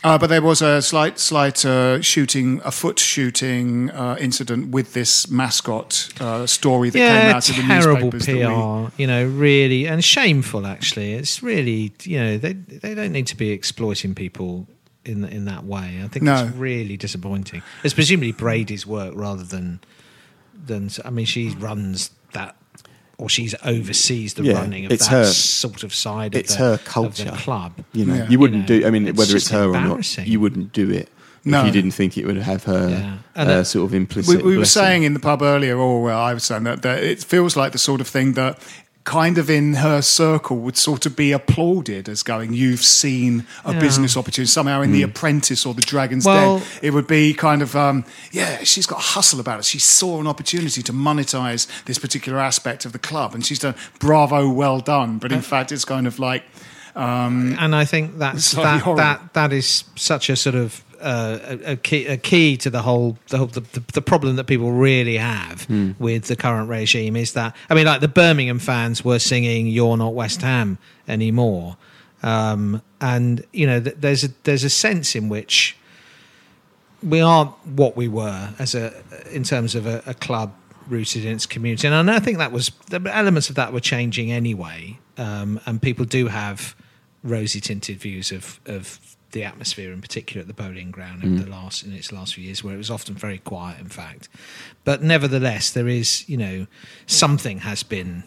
[0.02, 4.94] Uh, but there was a slight, slight uh, shooting, a foot shooting uh, incident with
[4.94, 8.10] this mascot uh, story that yeah, came out of the terrible.
[8.10, 8.86] PR.
[8.96, 10.66] we- You know, really, and shameful.
[10.66, 14.66] Actually, it's really you know they they don't need to be exploiting people
[15.04, 16.00] in in that way.
[16.02, 16.44] I think No.
[16.46, 17.62] it's really disappointing.
[17.84, 19.80] It's presumably Brady's work rather than
[20.66, 20.88] than.
[21.04, 22.10] I mean, she runs.
[23.20, 26.58] Or she's oversees the Yeah, running of it's that her- sort of side It's of,
[26.58, 27.24] the, her of culture.
[27.24, 27.72] the club.
[27.92, 28.28] You know, Yeah.
[28.30, 28.86] you wouldn't You know, do.
[28.86, 31.08] I mean, it's whether it's just her or not, you wouldn't do it
[31.44, 31.60] No.
[31.60, 33.16] if you didn't think it would have her Yeah.
[33.36, 34.42] Uh, that- sort of implicit.
[34.44, 37.22] we were saying in the pub earlier, or well, I was saying that, that it
[37.22, 38.58] feels like the sort of thing that
[39.04, 43.72] kind of in her circle would sort of be applauded as going, you've seen a
[43.72, 43.80] Yeah.
[43.80, 46.66] business opportunity somehow in The Apprentice or The Dragon's Well- Den.
[46.82, 49.64] It would be kind of, um, yeah, she's got a hustle about it.
[49.64, 53.74] She saw an opportunity to monetize this particular aspect of the club, and she's done
[53.98, 55.18] bravo, well done.
[55.18, 56.44] But in fact, it's kind of like.
[56.94, 58.96] Um, and I think that's that, horrible.
[58.96, 63.16] that that is such a sort of uh, a, key a key to the whole
[63.28, 65.92] the, whole the, the, the problem that people really have Hmm.
[65.98, 69.96] with the current regime is that I mean like the Birmingham fans were singing "You're
[69.96, 71.76] not West Ham anymore,"
[72.22, 75.76] um, and you know th- there's a there's a sense in which
[77.02, 78.92] we aren't what we were as a
[79.32, 80.52] in terms of a, a club
[80.88, 84.32] rooted in its community, and I think that was the elements of that were changing
[84.32, 86.74] anyway, um, and people do have
[87.22, 88.98] rosy tinted views of of
[89.32, 91.44] the atmosphere in particular at the Boleyn Ground Mm.
[91.44, 93.78] the last in its last few years, where it was often very quiet.
[93.80, 94.28] In fact,
[94.84, 96.66] but nevertheless, there is you know
[97.06, 98.24] something has been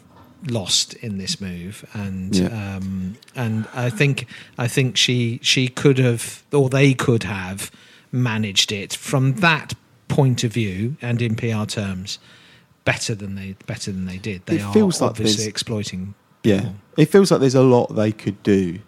[0.48, 2.76] lost in this move, and Yeah.
[2.78, 4.26] um, and I think
[4.58, 7.72] I think she she could have or they could have
[8.12, 9.74] managed it from that
[10.08, 12.20] point of view and in PR terms
[12.86, 14.46] better than they better than they did.
[14.46, 16.14] They It are feels like obviously there's- exploiting.
[16.44, 18.80] Yeah, it feels like there's a lot they could do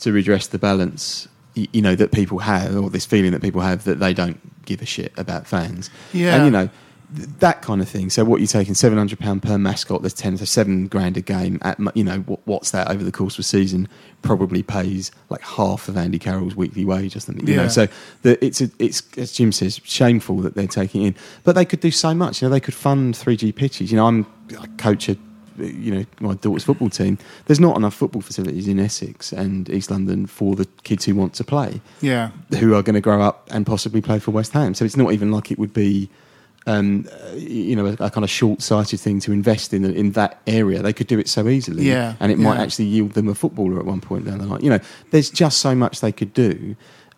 [0.00, 1.28] to redress the balance.
[1.54, 4.82] You know that people have, or this feeling that people have that they don't give
[4.82, 5.90] a shit about fans.
[6.12, 6.34] Yeah.
[6.36, 6.68] and you know
[7.16, 8.10] th- that kind of thing.
[8.10, 10.02] So what you're taking seven hundred pound per mascot.
[10.02, 11.58] There's ten, so seven grand a game.
[11.62, 13.88] At you know what, what's that over the course of a season?
[14.22, 17.46] Probably pays like half of Andy Carroll's weekly wage or something.
[17.46, 17.62] You Yeah.
[17.62, 17.88] know, so
[18.22, 21.14] the, it's a, it's as Jim says, shameful that they're taking in.
[21.44, 22.42] But they could do so much.
[22.42, 23.92] You know, they could fund 3G pitches.
[23.92, 24.26] You know, I'm
[24.58, 25.16] I coach a
[25.58, 27.18] you know my daughter's football team.
[27.46, 31.34] There's not enough football facilities in Essex and East London for the kids who want
[31.34, 32.30] to play, Yeah.
[32.58, 34.74] who are going to grow up and possibly play for West Ham.
[34.74, 36.08] So it's not even like it would be.
[36.66, 40.80] Um, you know, a, a kind of short-sighted thing to invest in in that area.
[40.80, 43.78] They could do it so easily, Yeah, and it might actually yield them a footballer
[43.78, 44.62] at one point down the line.
[44.62, 44.78] You know,
[45.10, 46.74] there's just so much they could do.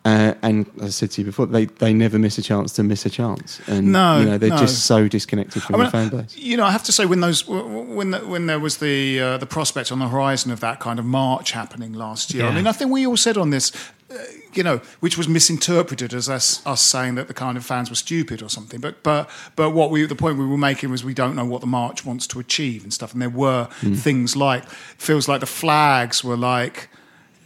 [0.07, 2.83] Uh, and as I said to you before, they, they never miss a chance to
[2.83, 3.59] miss a chance.
[3.67, 4.57] And, No, you know, they're no.
[4.65, 6.37] just so disconnected from I mean, the fan base.
[6.37, 9.37] You know, I have to say when those when the, when there was the uh,
[9.37, 12.45] the prospect on the horizon of that kind of march happening last year.
[12.45, 13.71] I mean, I think we all said on this,
[14.09, 14.15] uh,
[14.53, 17.95] you know, which was misinterpreted as us us saying that the kind of fans were
[17.97, 18.79] stupid or something.
[18.79, 21.61] But but but what we the point we were making was we don't know what
[21.61, 23.11] the march wants to achieve and stuff.
[23.13, 23.97] And there were Mm.
[23.97, 24.63] things like
[24.97, 26.87] feels like the flags were like,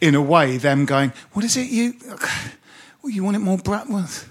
[0.01, 1.93] in a way, them going, what is it you?
[3.01, 4.27] Well, you want it more Bratworth?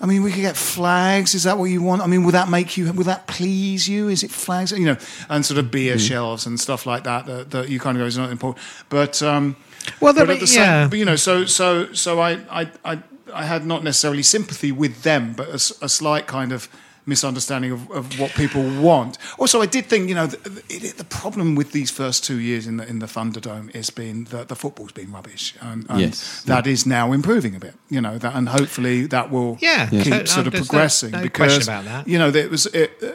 [0.00, 1.34] I mean, we could get flags.
[1.34, 2.02] Is that what you want?
[2.02, 2.92] I mean, would that make you?
[2.92, 4.08] Would that please you?
[4.08, 4.72] Is it flags?
[4.72, 4.96] You know,
[5.28, 7.26] and sort of beer shelves and stuff like that.
[7.26, 8.64] That, that you kind of go is not important.
[8.88, 9.56] But um,
[10.00, 10.88] Well, but at the yeah.
[10.88, 13.02] but you know, so so so I I I,
[13.32, 16.68] I had not necessarily sympathy with them, but a slight kind of
[17.06, 19.18] misunderstanding of, of what people want.
[19.38, 20.36] Also, I did think, you know, the,
[20.68, 24.24] the, the problem with these first two years in the in the Thunderdome is been
[24.24, 26.42] that the football's been rubbish, and, and Yes.
[26.44, 27.74] that is now improving a bit.
[27.90, 29.88] You know, that and hopefully that will Yeah.
[29.88, 30.24] keep Yeah.
[30.24, 32.08] sort of There's no- progressing no because about that.
[32.08, 33.08] you know it was it, uh,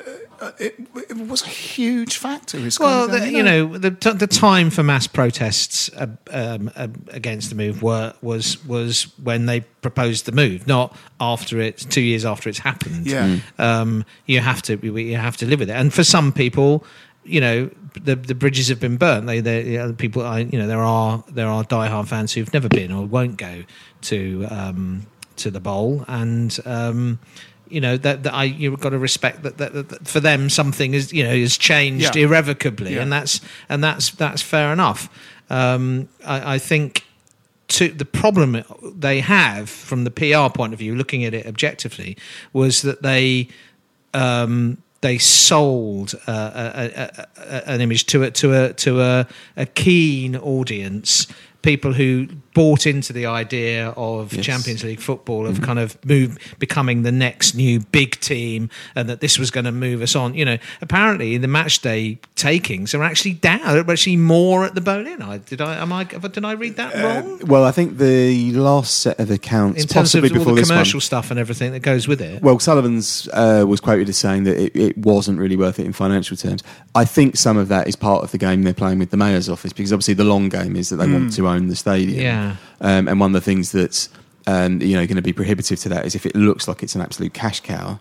[0.59, 0.75] it,
[1.09, 2.57] it was a huge factor.
[2.65, 6.71] It's Well, kind the, you know, the t- the time for mass protests uh, um,
[6.75, 11.77] uh, against the move were was was when they proposed the move, not after it.
[11.77, 13.07] Two years after it's happened.
[13.07, 13.27] Yeah.
[13.27, 13.41] Mm.
[13.59, 15.75] um, you have to you have to live with it.
[15.75, 16.85] And for some people,
[17.23, 19.27] you know, the the bridges have been burnt.
[19.27, 22.53] They they you know, people, I, you know, there are there are diehard fans who've
[22.53, 23.63] never been or won't go
[24.01, 26.59] to um, to the bowl, and.
[27.69, 30.93] You know that, that I you've got to respect that, that, that for them something
[30.93, 32.23] is you know has changed Yeah.
[32.23, 33.01] irrevocably, Yeah.
[33.03, 35.09] and that's and that's that's fair enough.
[35.49, 37.03] Um, I, I think
[37.69, 42.17] to the problem they have from the PR point of view, looking at it objectively,
[42.53, 43.47] was that they
[44.13, 49.27] um, they sold uh, a, a, a, an image to a to a to a,
[49.55, 51.27] a keen audience.
[51.61, 54.45] People who bought into the idea of Yes.
[54.45, 59.19] Champions League football, of kind of move becoming the next new big team, and that
[59.21, 60.33] this was going to move us on.
[60.33, 63.61] You know, apparently the match day takings are actually down.
[63.61, 65.21] They're actually more at the Boleyn.
[65.21, 67.39] I did I am I did I read that wrong?
[67.45, 70.63] Well, I think the last set of accounts, In terms of possibly all before the
[70.63, 72.41] commercial one, stuff and everything that goes with it.
[72.41, 75.93] Well, Sullivan's uh, was quoted as saying that it, it wasn't really worth it in
[75.93, 76.63] financial terms.
[76.95, 79.47] I think some of that is part of the game they're playing with the mayor's
[79.49, 81.35] office because obviously the long game is that they want Mm.
[81.35, 82.21] to own the stadium.
[82.21, 82.46] Yeah.
[82.81, 84.09] Um, and one of the things that's
[84.45, 86.95] um, you know going to be prohibitive to that is if it looks like it's
[86.95, 87.99] an absolute cash cow.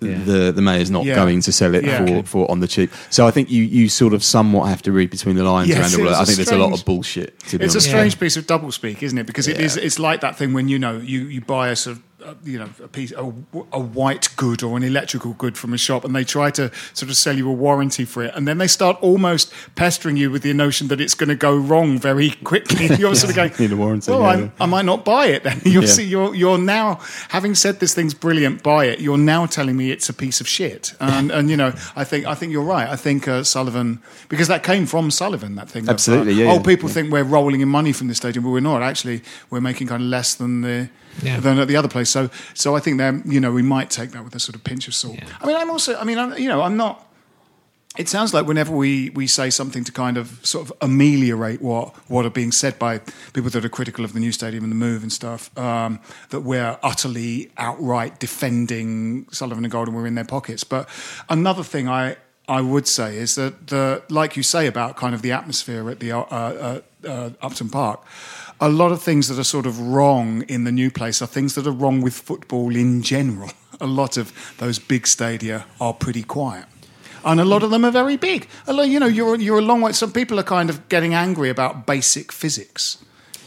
[0.00, 0.16] Yeah.
[0.22, 1.16] The the mayor's not Yeah.
[1.16, 2.06] going to sell it Yeah.
[2.06, 2.90] for, for on the cheap.
[3.10, 5.78] So I think you, you sort of somewhat have to read between the lines Yes,
[5.78, 5.94] around it.
[5.94, 6.04] it all.
[6.10, 7.36] was I a think there's a lot of bullshit.
[7.48, 7.88] To be It's a honest.
[7.88, 9.26] strange piece of doublespeak, isn't it?
[9.26, 9.64] Because it Yeah.
[9.64, 9.76] is.
[9.76, 12.02] It's like that thing when you know you, you buy a sort of
[12.44, 13.32] you know a piece a,
[13.72, 17.10] a white good or an electrical good from a shop, and they try to sort
[17.10, 20.42] of sell you a warranty for it, and then they start almost pestering you with
[20.42, 22.86] the notion that it's going to go wrong very quickly.
[22.98, 24.28] You're sort of going, Need a warranty, Well, yeah.
[24.28, 25.42] I'm, I might not buy it.
[25.44, 25.88] Then you'll Yeah.
[25.90, 26.04] see.
[26.04, 28.62] You're you're now having said this thing's brilliant.
[28.62, 29.00] Buy it.
[29.00, 30.94] You're now telling me it's a piece of shit.
[31.00, 32.88] And and you know, I think I think you're right.
[32.88, 35.54] I think uh, Sullivan because that came from Sullivan.
[35.56, 35.82] That thing.
[35.84, 36.94] of, uh, Absolutely, yeah, Oh, yeah, people yeah.
[36.94, 38.82] think we're rolling in money from the stadium, but we're not.
[38.82, 40.88] Actually, we're making kind of less than the
[41.22, 41.40] Yeah.
[41.40, 42.10] than at the other place.
[42.10, 44.64] So so I think that you know we might take that with a sort of
[44.64, 45.18] pinch of salt.
[45.40, 45.96] I mean, I'm also.
[45.96, 47.04] I mean, I'm, you know, I'm not.
[47.96, 51.96] It sounds like whenever we, we say something to kind of sort of ameliorate what,
[52.08, 52.98] what are being said by
[53.32, 55.98] people that are critical of the new stadium and the move and stuff, um,
[56.30, 60.62] that we're utterly outright defending Sullivan and Golden, we're in their pockets.
[60.62, 60.88] But
[61.28, 62.16] another thing I,
[62.46, 65.98] I would say is that, the, like you say about kind of the atmosphere at
[65.98, 68.04] the uh, uh, uh, Upton Park,
[68.60, 71.54] a lot of things that are sort of wrong in the new place are things
[71.54, 73.50] that are wrong with football in general.
[73.80, 76.64] A lot of those big stadia are pretty quiet.
[77.24, 78.48] And a lot of them are very big.
[78.66, 79.92] You know, you're, you're a long way.
[79.92, 82.98] Some people are kind of getting angry about basic physics.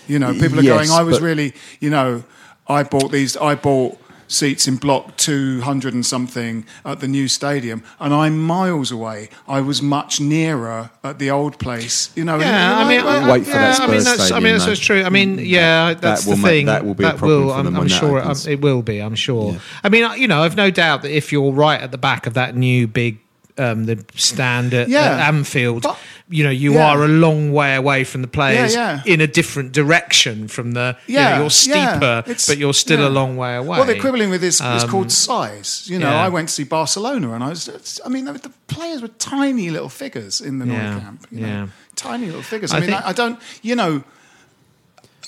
[0.08, 2.24] You know, people are Yes, going, I was really, you know,
[2.68, 3.98] I bought these, I bought
[4.32, 9.30] seats in block 200 and something at the new stadium, and I'm miles away.
[9.48, 12.12] I was much nearer at the old place.
[12.16, 14.32] You know, Yeah, I mean, and- I, Wait for yeah, that I mean, Spurs that's,
[14.32, 14.70] I mean, that's, though.
[14.72, 15.04] that's true.
[15.04, 16.66] I mean, yeah, that's will the ma- thing.
[16.68, 18.48] that will be a problem will, for I'm, them I'm that sure it, happens.
[18.48, 19.00] it will be.
[19.00, 19.58] I'm sure.
[19.84, 22.34] I mean, you know, I've no doubt that if you're right at the back of
[22.36, 23.20] that new big.
[23.58, 25.02] Um, the stand at, Yeah.
[25.02, 25.86] at Anfield,
[26.32, 26.88] you know, you Yeah.
[26.92, 29.14] are a long way away from the players Yeah, yeah.
[29.14, 30.96] in a different direction from the.
[31.08, 31.50] you know, Yeah, you're yeah.
[31.50, 33.78] steeper, but you're still a long way away.
[33.78, 35.84] well they're quibbling with is, is Um, called size.
[35.92, 36.10] You know.
[36.10, 37.70] I went to see Barcelona, and I was.
[38.06, 41.28] I mean, the, the players were tiny little figures in the Yeah, Nou Camp.
[41.32, 41.68] You know, yeah.
[41.96, 42.72] tiny little figures.
[42.72, 43.38] I I, mean, think- I, I don't.
[43.62, 44.04] You know,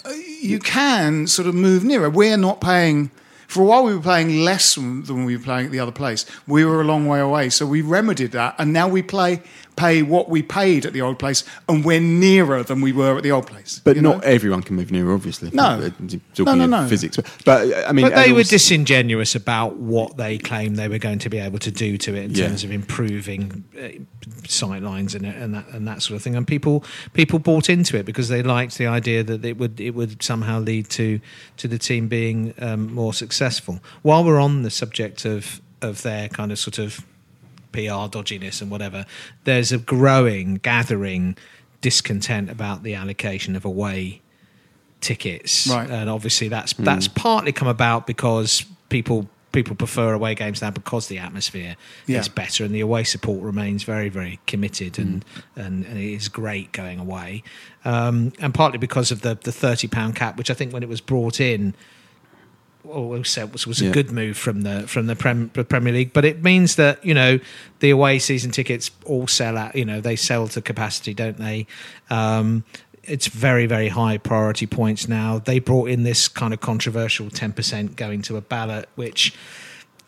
[0.06, 2.10] uh, you can sort of move nearer.
[2.10, 3.12] We're not paying.
[3.48, 6.26] For a while, we were playing less than we were playing at the other place.
[6.48, 9.42] We were a long way away, so we remedied that, and now we play
[9.76, 13.24] pay what we paid at the old place, and we're nearer than we were at
[13.24, 13.82] the old place.
[13.84, 14.24] But not know?
[14.24, 15.50] everyone can move nearer, obviously.
[15.52, 15.90] No.
[15.90, 16.88] Talking No, no, no.
[16.88, 17.16] physics.
[17.18, 21.20] But, but I mean, but they were disingenuous about what they claimed they were going
[21.20, 22.48] to be able to do to it in Yeah.
[22.48, 23.90] terms of improving uh,
[24.48, 26.36] sight lines and, and that and that sort of thing.
[26.36, 29.92] And people people bought into it because they liked the idea that it would it
[29.92, 31.20] would somehow lead to
[31.58, 33.80] to the team being um, more successful.
[34.02, 37.06] While we're on the subject of of their kind of sort of
[37.74, 39.06] PR dodginess and whatever,
[39.44, 41.36] there's a growing, gathering
[41.82, 44.22] discontent about the allocation of away
[45.02, 45.90] tickets, Right.
[45.90, 46.86] and obviously that's Mm.
[46.86, 51.76] that's partly come about because people people prefer away games now because the atmosphere
[52.08, 52.22] Yeah.
[52.22, 55.24] is better and the away support remains very very committed and
[55.56, 57.44] and, and it is great going away,
[57.86, 60.90] um, and partly because of the the thirty pound cap, which I think when it
[60.90, 61.76] was brought in
[62.90, 63.92] always said was, was a Yeah.
[63.92, 67.14] good move from the from the Prem, the Premier League, but it means that you
[67.14, 67.40] know
[67.80, 69.76] the away season tickets all sell out.
[69.76, 71.68] You know they sell to capacity, don't they?
[72.10, 72.64] Um,
[73.04, 75.40] it's very very high priority points now.
[75.40, 79.34] They brought in this kind of controversial ten percent going to a ballot, which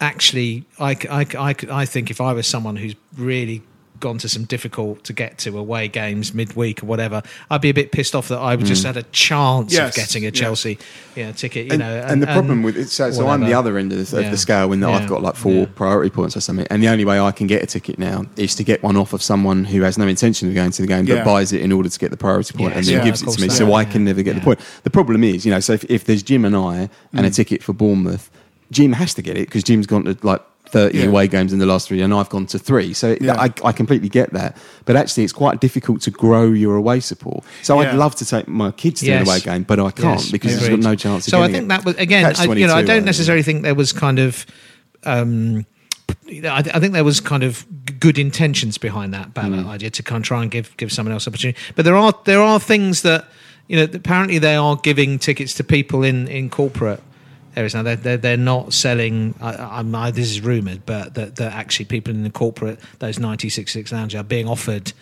[0.02, 3.62] actually I, I, I, I think if I was someone who's really
[4.00, 7.74] gone to some difficult to get to away games midweek or whatever, I'd be a
[7.74, 8.88] bit pissed off that I just Mm.
[8.88, 10.32] had a chance Yes, of getting a.
[10.32, 10.78] Chelsea
[11.16, 11.68] you know, ticket.
[11.68, 13.98] You and, know, and, the problem with it, so, so I'm the other end of
[14.10, 14.30] the, of Yeah.
[14.32, 14.96] the scale in that Yeah.
[14.98, 15.66] I've got like four Yeah.
[15.76, 18.54] priority points or something, and the only way I can get a ticket now is
[18.56, 21.06] to get one off of someone who has no intention of going to the game
[21.06, 21.24] but Yeah.
[21.24, 23.42] buys it in order to get the priority point and then yeah, gives it to
[23.42, 23.56] me, so.
[23.68, 23.90] so I Yeah.
[23.92, 24.60] can never get the point.
[24.84, 27.36] The problem is, you know, so if, if there's Jim and I and a Mm.
[27.36, 28.30] ticket for Bournemouth,
[28.72, 30.42] Jim has to get it because Jim's gone to like.
[30.76, 31.06] 30 Yeah.
[31.06, 32.94] away games in the last three, and I've gone to three.
[32.94, 33.36] So Yeah.
[33.46, 34.58] I, I completely get that.
[34.86, 37.44] But actually, it's quite difficult to grow your away support.
[37.64, 37.90] So Yeah.
[37.92, 39.22] I'd love to take my kids to Yes.
[39.22, 40.68] an away game, but I can't Yes, because agreed.
[40.72, 41.68] there's got no chance of So I think it.
[41.70, 42.26] that was again.
[42.26, 44.46] I, you know, I don't necessarily think there was kind of.
[45.06, 45.66] Um,
[46.28, 47.66] I, I think there was kind of
[48.00, 49.68] good intentions behind that ballot Mm.
[49.76, 51.58] idea to kind of try and give give someone else opportunity.
[51.76, 53.26] But there are there are things that
[53.70, 53.88] you know.
[53.94, 57.02] Apparently, they are giving tickets to people in in corporate
[57.56, 57.84] areas now.
[57.84, 59.36] They're they're, they're not selling.
[59.42, 63.18] I, I'm, I, this is rumored, but that that actually people in the corporate those
[63.20, 64.94] 9666 lounge are being offered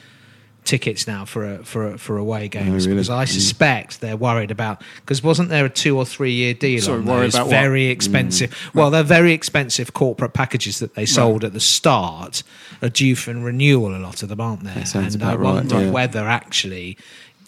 [0.64, 2.96] tickets now for a, for a, for away games Oh, really?
[2.96, 3.34] because I Mm.
[3.34, 7.06] suspect they're worried about because wasn't there a two or three year deal Sorry, on
[7.06, 7.52] worried those about what?
[7.52, 12.44] very expensive well they're very expensive corporate packages that they sold at the start
[12.82, 15.40] are due for renewal a lot of them aren't there That sounds and I about
[15.42, 15.92] right, wonder yeah.
[15.92, 16.98] whether actually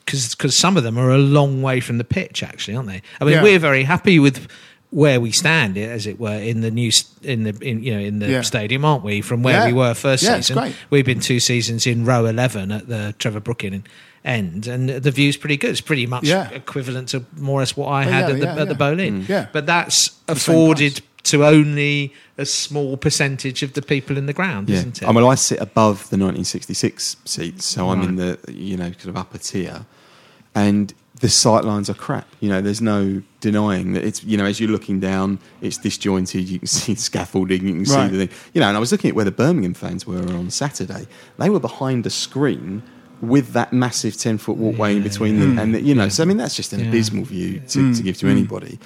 [0.06, 3.24] because some of them are a long way from the pitch actually aren't they I
[3.24, 3.44] mean Yeah.
[3.44, 4.50] we're very happy with
[4.96, 6.90] where we stand as it were in the new
[7.22, 8.42] in the in you know in the Yeah.
[8.42, 9.68] stadium aren't we from where Yeah.
[9.68, 10.74] we were first Yeah, season.
[10.90, 13.84] We've been two seasons in row 11 at the Trevor Brooking
[14.24, 15.72] end, and the view's pretty good.
[15.72, 16.50] It's pretty much Yeah.
[16.50, 18.78] equivalent to more or less what I Oh, had yeah, at the, yeah, at the
[18.80, 19.10] yeah.
[19.12, 19.28] Mm.
[19.30, 19.48] Yeah.
[19.52, 24.70] But that's The afforded to only a small percentage of the people in the ground,
[24.70, 24.78] Yeah.
[24.78, 25.08] isn't it?
[25.08, 29.08] I mean, I sit above the 1966 seats, so I'm in the you know sort
[29.10, 29.86] of upper tier,
[30.56, 32.28] and the sight lines are crap.
[32.42, 36.48] You know, there's no denying that it's you know as you're looking down, it's disjointed.
[36.50, 38.10] You can see scaffolding, you can Right.
[38.12, 38.38] see the thing.
[38.54, 41.08] You know, and I was looking at where the Birmingham fans were on Saturday.
[41.40, 42.84] They were behind a screen.
[43.22, 46.26] With that massive ten foot walkway in between them, and the, you know, so I
[46.26, 46.88] mean that's just an Yeah.
[46.90, 47.96] abysmal view to, Mm.
[47.98, 48.78] to give to anybody.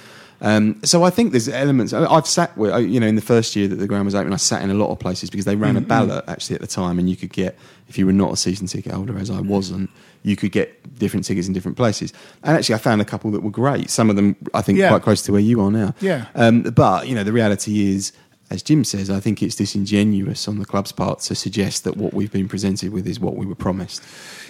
[0.42, 1.92] Um, so I think there's elements.
[1.92, 4.36] I've sat with, you know, in the first year that the ground was open, I
[4.36, 6.98] sat in a lot of places because they ran a ballot actually at the time,
[6.98, 9.90] and you could get, if you were not a season ticket holder, as I wasn't,
[10.22, 12.12] you could get different tickets in different places.
[12.42, 13.90] And actually, I found a couple that were great.
[13.90, 14.88] Some of them, I think, Yeah.
[14.88, 15.94] quite close to where you are now.
[16.00, 16.26] Yeah.
[16.34, 18.12] Um, but you know, the reality is.
[18.52, 22.12] As Jim says, I think it's disingenuous on the club's part to suggest that what
[22.14, 24.02] we've been presented with is what we were promised,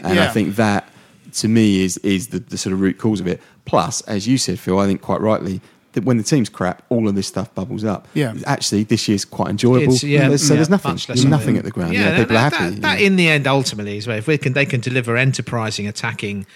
[0.03, 0.88] and I think that
[1.34, 3.43] to me is is the, the sort of root cause of it.
[3.66, 5.61] Plus, as you said, Phil, I think quite rightly.
[5.93, 8.07] That when the team's crap, all of this stuff bubbles up.
[8.14, 8.34] Yeah.
[8.47, 9.82] actually, this year's quite enjoyable.
[9.95, 11.95] It's- yeah, There's- so yeah, there's nothing, much less there's nothing at the ground.
[11.95, 12.57] Yeah, Yeah, that, people are happy.
[12.76, 15.88] That, that in the end, ultimately, is where if we can, they can deliver enterprising,
[15.88, 16.47] attacking,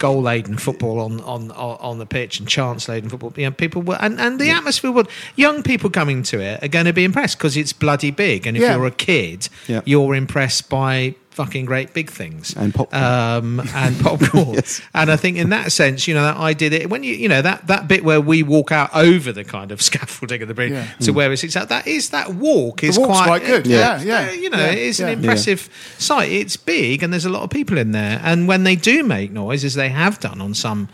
[0.00, 3.32] goal laden football on, on on the pitch and chance laden football.
[3.36, 5.06] You know, people will, and, and the atmosphere will.
[5.36, 8.44] Young people coming to it are going to be impressed because it's bloody big.
[8.48, 8.74] And if Yeah.
[8.74, 9.82] you're a kid, Yeah.
[9.84, 13.02] you're impressed by fucking great big things And popcorn.
[13.02, 14.58] um, and popcorn.
[14.94, 17.28] And I think in that sense, you know, that I did it when you, you
[17.28, 20.54] know, that, that bit where we walk out over the kind of scaffolding of the
[20.54, 20.86] bridge Yeah.
[21.00, 21.14] to Mm.
[21.16, 21.68] where it sits out.
[21.70, 23.66] That is that walk The is walk's quite, quite good.
[23.66, 24.28] Yeah, yeah.
[24.28, 25.08] uh, you know, Yeah, it is yeah.
[25.08, 25.68] an impressive
[25.98, 26.30] site.
[26.30, 28.20] It's big and there's a lot of people in there.
[28.22, 30.88] And when they do make noise, as they have done on some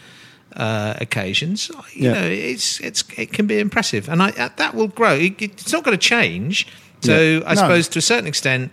[0.56, 2.12] uh, occasions, you Yeah.
[2.14, 5.14] know, it's it's it can be impressive, and I, uh, that will grow.
[5.14, 6.66] It, it's not going to change.
[7.02, 7.42] So Yeah.
[7.46, 7.60] I No.
[7.60, 8.72] suppose to a certain extent,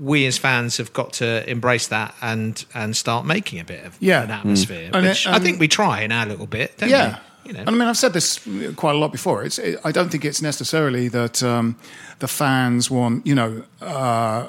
[0.00, 3.96] we as fans have got to embrace that and and start making a bit of
[4.00, 4.22] Yeah.
[4.22, 5.02] an atmosphere, Mm.
[5.02, 6.78] Which it- I think we try in our little bit.
[6.78, 7.08] Don't yeah.
[7.08, 7.48] We?
[7.48, 7.60] You know.
[7.60, 8.38] And I mean, I've said this
[8.76, 9.42] quite a lot before.
[9.42, 11.76] It's, it, I don't think it's necessarily that um,
[12.18, 14.48] the fans want, you know, uh,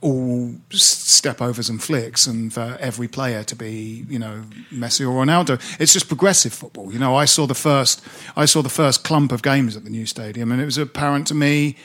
[0.00, 5.60] all stepovers and flicks and for every player to be, you know, Messi or Ronaldo.
[5.78, 6.90] It's just progressive football.
[6.92, 8.00] You know, I saw the first,
[8.36, 11.26] I saw the first clump of games at the new stadium, and it was apparent
[11.28, 11.76] to me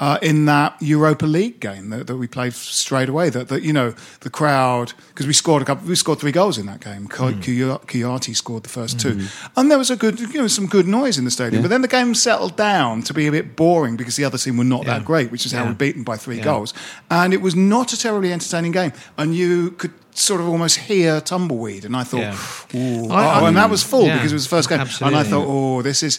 [0.00, 3.30] uh, in that Europa League game that, that we played straight away.
[3.30, 6.56] That, that you know the crowd because we scored a couple, we scored three goals
[6.58, 7.08] in that game.
[7.08, 7.80] Mm.
[7.86, 9.26] Kouyate scored the 1st two,
[9.56, 11.60] and there was a good you know some good noise in the stadium.
[11.60, 11.62] Yeah.
[11.62, 14.56] But then the game settled down to be a bit boring because the other team
[14.56, 14.98] were not Yeah.
[14.98, 15.70] that great, which is how Yeah.
[15.70, 16.74] we beat them by three goals.
[17.10, 19.92] And it was not a terribly entertaining game, and you could.
[20.14, 22.34] Sort of almost hear tumbleweed, and I thought, Yeah.
[22.74, 25.14] ooh, I- oh, and that was full yeah, because it was the first game, and
[25.14, 26.18] I thought, oh, this is.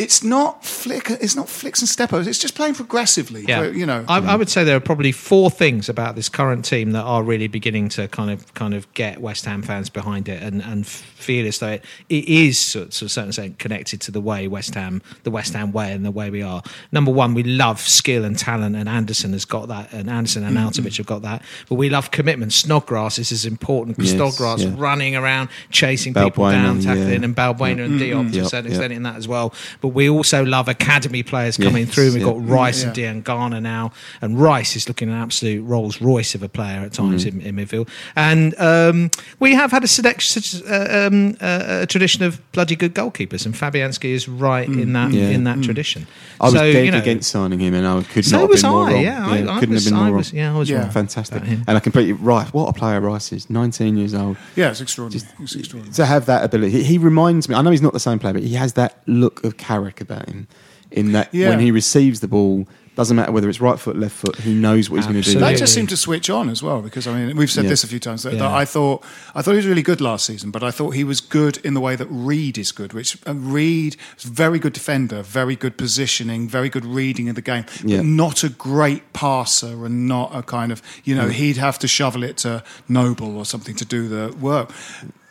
[0.00, 1.10] It's not flick.
[1.10, 2.26] It's not flicks and steppos.
[2.26, 3.44] It's just playing progressively.
[3.46, 4.04] Yeah, you know.
[4.08, 7.22] I, I would say there are probably four things about this current team that are
[7.22, 10.86] really beginning to kind of kind of get West Ham fans behind it and, and
[10.86, 14.48] feel as though it, it is to, to a certain extent connected to the way
[14.48, 16.62] West Ham, the West Ham way, and the way we are.
[16.92, 20.56] Number one, we love skill and talent, and Anderson has got that, and Anderson and
[20.56, 20.68] Mm-hmm.
[20.68, 21.42] Arnautovic have got that.
[21.68, 22.52] But we love commitment.
[22.52, 24.74] Snodgrass is as important Yes, Snodgrass yeah.
[24.76, 27.24] running around, chasing people down, tackling, yeah.
[27.24, 28.72] and Balbuena and Diop to a Yep, certain yep.
[28.72, 29.54] extent in that as well.
[29.80, 32.12] But we also love academy players coming Yes, through.
[32.12, 32.32] We've yeah.
[32.32, 33.12] got Rice and Yeah.
[33.12, 37.24] Diangana now, and Rice is looking an absolute Rolls Royce of a player at times
[37.24, 37.40] Mm.
[37.40, 37.88] in, in midfield.
[38.16, 42.94] And um, we have had a, selection, uh, um, uh, a tradition of bloody good
[42.94, 45.14] goalkeepers, and Fabianski is right in that Mm.
[45.14, 45.28] Yeah.
[45.30, 45.64] in that Mm.
[45.64, 46.06] tradition.
[46.40, 48.50] I was so, dead you know, against signing him, and I could So not have
[48.50, 49.02] was been more I, wrong.
[49.02, 50.38] yeah, I- I couldn't was- have been I more was- wrong.
[50.40, 51.42] yeah, I was wrong fantastic.
[51.66, 52.46] And I completely right.
[52.54, 53.48] What a player Rice is.
[53.50, 54.36] Nineteen years old.
[54.56, 55.26] yeah, it's extraordinary.
[55.42, 55.94] it's extraordinary.
[55.94, 56.70] to have that ability.
[56.72, 57.54] He, he reminds me.
[57.54, 60.28] I know he's not the same player, but he has that look of Carrick about
[60.28, 60.48] him.
[60.90, 61.50] In that, Yeah.
[61.50, 62.66] when he receives the ball,
[62.96, 64.34] doesn't matter whether it's right foot, left foot.
[64.40, 65.38] He knows what he's going to do.
[65.38, 67.70] That just seemed to switch on as well because I mean we've said Yeah.
[67.70, 69.04] this a few times that, that I thought
[69.34, 71.72] I thought he was really good last season, but I thought he was good in
[71.74, 72.92] the way that Reed is good.
[72.92, 77.42] Which uh, Reed is very good defender, very good positioning, very good reading of the
[77.52, 77.98] game, Yeah.
[77.98, 81.32] but not a great passer and not a kind of you know Mm.
[81.40, 84.72] he'd have to shovel it to Noble or something to do the work.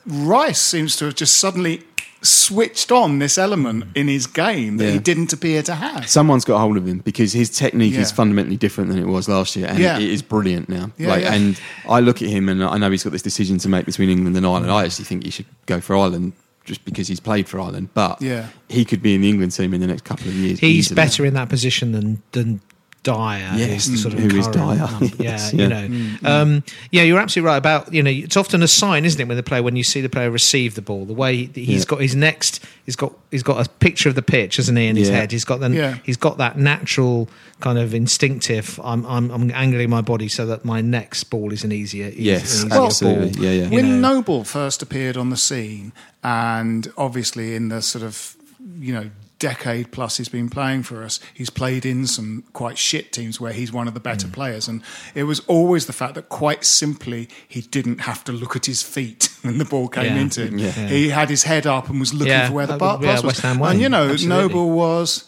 [0.06, 1.84] Rice seems to have just suddenly
[2.22, 6.08] switched on this element in his game that he didn't appear to have.
[6.10, 9.56] Someone's got hold of him because his technique is fundamentally different than it was last
[9.56, 9.98] year, and Yeah.
[9.98, 10.92] it is brilliant now.
[10.98, 11.34] Yeah, like, yeah.
[11.34, 14.10] and I look at him, and I know he's got this decision to make between
[14.10, 14.72] England and Ireland.
[14.72, 16.34] I actually think he should go for Ireland
[16.66, 18.48] just because he's played for Ireland, but Yeah.
[18.68, 20.60] he could be in the England team in the next couple of years.
[20.60, 20.96] He's easily.
[20.96, 22.62] better in that position than than
[23.04, 23.52] Dier.
[23.56, 25.88] Yes, who's the sort of who is Dier, number- Yeah, yes, you know.
[25.88, 28.10] Mm, Um, yeah, you're absolutely right about you know.
[28.12, 30.76] It's often a sign, isn't it, when the player when you see the player receive
[30.76, 31.86] the ball, the way that he's Yeah.
[31.90, 34.96] got his next, he's got he's got a picture of the pitch, hasn't he, in
[34.96, 35.16] his Yeah.
[35.18, 35.32] head.
[35.32, 35.98] He's got the Yeah.
[36.04, 37.30] he's got that natural
[37.62, 38.80] kind of instinctive.
[38.84, 42.08] I'm I'm, I'm angling my body so that my next ball is an easier.
[42.10, 43.32] easier- Yes, an easier absolutely.
[43.32, 43.44] ball.
[43.46, 43.64] Yeah, yeah.
[43.66, 44.14] You when know.
[44.16, 45.94] Noble first appeared on the scene,
[46.24, 48.36] and obviously in the sort of
[48.80, 49.10] you know
[49.40, 53.54] decade plus he's been playing for us, he's played in some quite shit teams where
[53.54, 54.34] he's one of the better Mm.
[54.34, 54.82] players, and
[55.16, 58.82] it was always the fact that quite simply he didn't have to look at his
[58.84, 60.22] feet when the ball came Yeah.
[60.22, 60.60] into him.
[60.60, 60.72] Yeah.
[60.88, 63.44] He had his head up and was looking for where the bar- pass was.
[63.44, 64.28] And you know, absolutely.
[64.28, 65.24] Noble was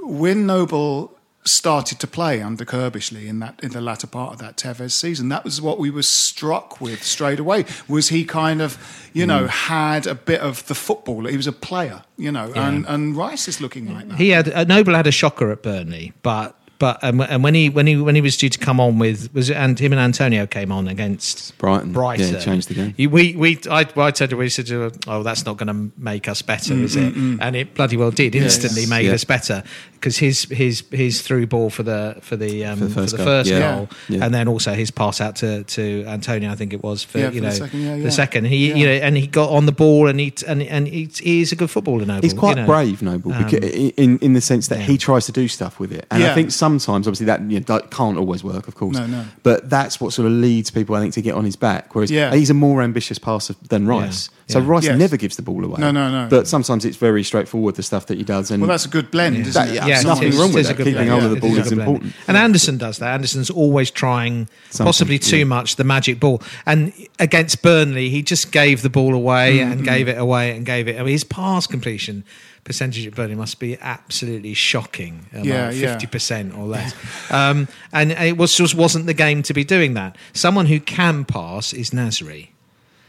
[0.00, 4.56] when Noble started to play under Curbishley in that in the latter part of that
[4.56, 7.64] Tevez season, that was what we were struck with straight away.
[7.88, 8.78] Was he kind of,
[9.12, 11.24] you know, had a bit of the football?
[11.26, 12.68] He was a player, you know, Yeah.
[12.68, 14.18] and and Rice is looking like that.
[14.18, 17.68] He had uh, Noble had a shocker at Burnley, but but um, and when he
[17.70, 20.00] when he when he was due to come on with was it and him and
[20.00, 21.92] Antonio came on against Brighton.
[21.92, 22.34] Brighton.
[22.34, 22.94] Yeah, changed the game.
[22.96, 24.68] He- We we I, well, I said to we said
[25.06, 27.14] oh that's not going to make us better, is it?
[27.44, 28.34] And it bloody well did.
[28.34, 28.90] Yeah, Instantly yes.
[28.90, 29.12] made Yeah.
[29.14, 29.62] us better
[29.92, 33.18] because his his his through ball for the for the um, For for the the
[33.18, 33.58] first first, goal.
[33.60, 33.74] Yeah.
[33.76, 34.24] goal, Yeah.
[34.24, 37.30] and then also his pass out to to Antonio, I think it was for Yeah,
[37.30, 38.02] you for the know second, yeah, yeah.
[38.02, 38.44] the second.
[38.46, 38.74] He Yeah.
[38.78, 41.56] you know and he got on the ball and he and and he, he's a
[41.56, 42.04] good footballer.
[42.06, 42.22] Noble.
[42.22, 42.66] He's quite you know.
[42.66, 45.92] brave, Noble, Um, because in in the sense that he tries to do stuff with
[45.92, 46.32] it, and Yeah.
[46.32, 48.96] I think sometimes, obviously, that, you know, that can't always work, of course.
[48.96, 49.24] No, no.
[49.42, 51.94] But that's what sort of leads people, I think, to get on his back.
[51.94, 52.34] Whereas Yeah.
[52.34, 54.64] he's a more ambitious passer than Rice, so Yeah.
[54.68, 54.98] Rice Yes.
[54.98, 55.76] never gives the ball away.
[55.80, 56.28] No, no, no.
[56.28, 59.10] But sometimes it's very straightforward the stuff that he does, and Well, that's a good
[59.10, 60.76] blend, isn't That- yeah, Yeah, it nothing is- wrong with is that.
[60.76, 61.10] Keeping blend.
[61.10, 61.88] hold of the ball a is good blend.
[61.90, 62.12] important.
[62.28, 63.14] And Anderson does that.
[63.14, 64.48] Anderson's always trying
[64.78, 65.44] possibly too yeah.
[65.44, 66.42] much the magic ball.
[66.66, 70.64] And against Burnley, he just gave the ball away Mm, and gave it away and
[70.66, 70.96] gave it.
[70.96, 72.24] I mean, his pass completion
[72.64, 75.26] percentage of Burnley must be absolutely shocking.
[75.34, 75.98] um, Yeah, like yeah.
[75.98, 76.94] 50% or less.
[77.32, 80.16] um, and it was just wasn't the game to be doing that.
[80.32, 82.48] Someone who can pass is Nasri.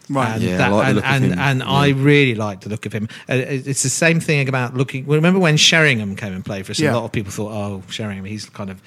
[0.09, 0.33] Right.
[0.33, 1.65] And, Yeah, I that, like and, and, and Yeah.
[1.69, 3.07] I really like the look of him.
[3.29, 5.05] Uh, it's the same thing about looking.
[5.05, 6.79] well, Remember when Sheringham came and played for us?
[6.79, 6.93] Yeah.
[6.93, 8.81] A lot of people thought, "Oh, Sheringham, he's kind of,"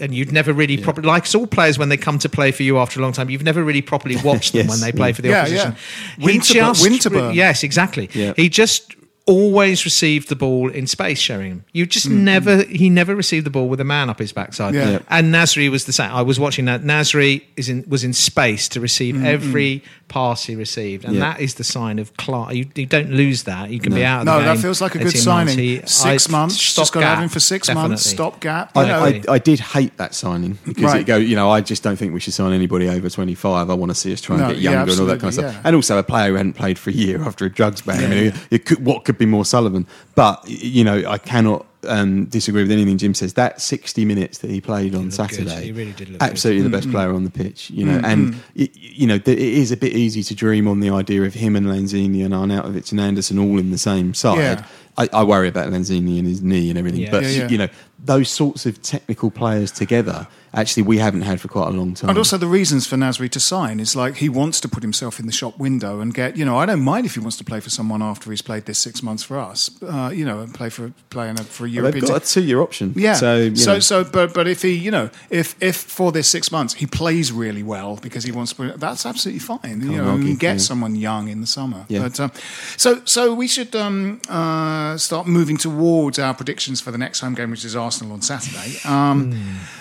[0.00, 2.78] and you'd never really properly like all players when they come to play for you
[2.78, 3.30] after a long time.
[3.30, 5.14] You've never really properly watched them when they play yeah.
[5.14, 5.76] for the opposition.
[6.18, 6.26] yeah.
[6.32, 7.34] He Winterburn- just- Winterburn.
[7.34, 8.10] yes, exactly.
[8.12, 8.32] Yeah.
[8.34, 8.96] He just
[9.26, 11.18] always received the ball in space.
[11.18, 12.24] Sheringham, you just Mm-hmm.
[12.24, 12.62] never.
[12.62, 14.74] He never received the ball with a man up his backside.
[14.74, 14.90] Yeah.
[14.90, 14.98] Yeah.
[15.08, 16.10] And Nasri was the same.
[16.12, 16.82] I was watching that.
[16.82, 21.14] Nasri is in was in space to receive every pass he received, and.
[21.14, 21.20] Yeah.
[21.20, 22.52] that is the sign of class.
[22.54, 23.70] You, you don't lose that.
[23.70, 25.58] You can be out of No, the that feels like a good signing.
[25.58, 26.74] He- six I- months.
[26.74, 28.04] Just got to have him for six months.
[28.04, 28.30] definitely.
[28.30, 28.76] Stop gap.
[28.76, 29.00] I, know.
[29.04, 31.00] I, I did hate that signing because Right.
[31.00, 33.68] it go, you know, I just don't think we should sign anybody over 25.
[33.70, 35.22] I want to see us try and No, get yeah, younger and all that kind
[35.24, 35.66] of absolutely, stuff.
[35.66, 38.04] And also a player who hadn't played for a year after a drugs ban.
[38.04, 39.86] I mean, Yeah, it could, what could be more Sullivan?
[40.14, 43.34] But, you know, I cannot um, disagree with anything Jim says.
[43.34, 45.30] That 60 minutes that he played on looked good.
[45.30, 48.00] Saturday, He really did look absolutely the Mm, best player on the pitch, you know.
[48.04, 51.22] And, y- you know, th- it is a bit easy to dream on the idea
[51.22, 54.38] of him and Lanzini and Arnautovic and Anderson all in the same side.
[54.38, 54.66] Yeah.
[54.98, 57.10] I, I worry about Lanzini and his knee and everything, Yeah.
[57.10, 57.48] but Yeah, yeah.
[57.48, 57.68] you know
[57.98, 60.26] those sorts of technical players together.
[60.54, 62.08] Actually, we haven't had for quite a long time.
[62.08, 65.20] And also the reasons for Nasri to sign is like he wants to put himself
[65.20, 66.38] in the shop window and get.
[66.38, 68.64] You know, I don't mind if he wants to play for someone after he's played
[68.64, 69.70] this six months for us.
[69.82, 72.00] Uh, you know, and play for playing a, for a Well, European.
[72.00, 72.94] they've got a two-year option.
[72.96, 73.14] Yeah.
[73.14, 73.80] So, so, know.
[73.80, 77.32] so, but, but if he, you know, if if for this six months he plays
[77.32, 79.82] really well because he wants to, that's absolutely fine.
[79.82, 80.58] you know, argue, and get yeah.
[80.58, 81.84] someone young in the summer.
[81.88, 82.04] Yeah.
[82.04, 82.32] But um,
[82.78, 87.34] so, so we should um, uh, start moving towards our predictions for the next home
[87.34, 88.68] game, which is Arsenal on Saturday.
[88.84, 89.30] Um,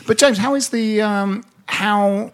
[0.07, 2.31] But James, how is the um, how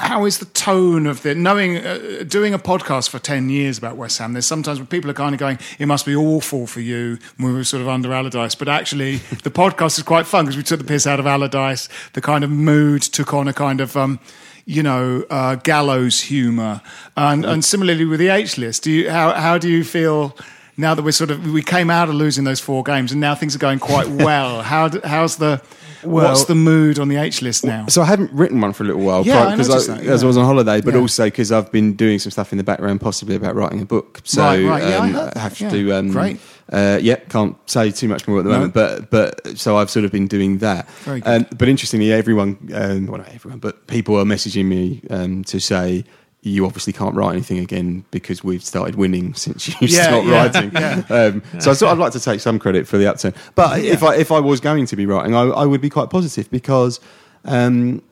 [0.00, 3.96] how is the tone of the knowing uh, doing a podcast for 10 years about
[3.98, 6.80] West Ham there's sometimes when people are kind of going it must be awful for
[6.80, 8.54] you when we were sort of under Allardyce.
[8.54, 11.88] But actually the podcast is quite fun because we took the piss out of Allardyce.
[12.14, 14.20] The kind of mood took on a kind of um,
[14.64, 16.80] you know uh, gallows humour.
[17.16, 20.34] And, and similarly with the H list do you how, how do you feel
[20.76, 23.34] now that we're sort of we came out of losing those four games and now
[23.34, 25.60] things are going quite well how do, how's the
[26.02, 28.84] Well- what's the mood on the H list now So I haven't written one for
[28.84, 31.00] a little while Yeah, I because noticed that, as I was on holiday, but Yeah.
[31.00, 34.20] also because I've been doing some stuff in the background, possibly about writing a book.
[34.24, 34.82] So Right, right.
[34.82, 35.70] Yeah, I um, heard that, have yeah.
[35.70, 35.92] to.
[35.92, 36.40] Um, Great.
[36.72, 38.56] Uh, yeah, can't say too much more at the No.
[38.56, 40.88] moment, but but so I've sort of been doing that.
[41.04, 45.42] Very Um, but interestingly, everyone, um, well, not everyone, but people are messaging me um,
[45.44, 46.04] to say.
[46.42, 50.32] You obviously can't write anything again because we've started winning since you Yeah, stopped yeah,
[50.44, 50.72] writing.
[50.72, 51.02] yeah.
[51.10, 53.34] Um, so I thought I'd like to take some credit for the upturn.
[53.54, 56.10] But if I if I was going to be writing, I, I would be quite
[56.10, 57.00] positive because.
[57.44, 58.02] Um,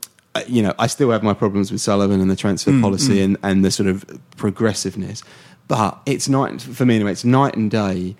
[0.46, 3.36] you know, I still have my problems with Sullivan and the transfer Mm, policy And,
[3.42, 4.04] and the sort of
[4.36, 5.24] progressiveness,
[5.66, 7.10] but it's night for me anyway.
[7.12, 8.14] It's night and day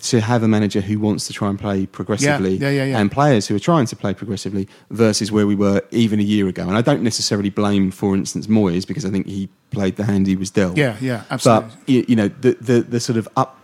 [0.00, 2.98] to have a manager who wants to try and play progressively, yeah, yeah, yeah.
[2.98, 6.48] and players who are trying to play progressively versus where we were even a year
[6.48, 6.62] ago.
[6.66, 10.26] And I don't necessarily blame, for instance, Moyes because I think he played the hand
[10.26, 10.76] he was dealt.
[10.76, 11.68] Yeah, yeah, absolutely.
[11.68, 13.56] But you, you know, the, the the sort of up.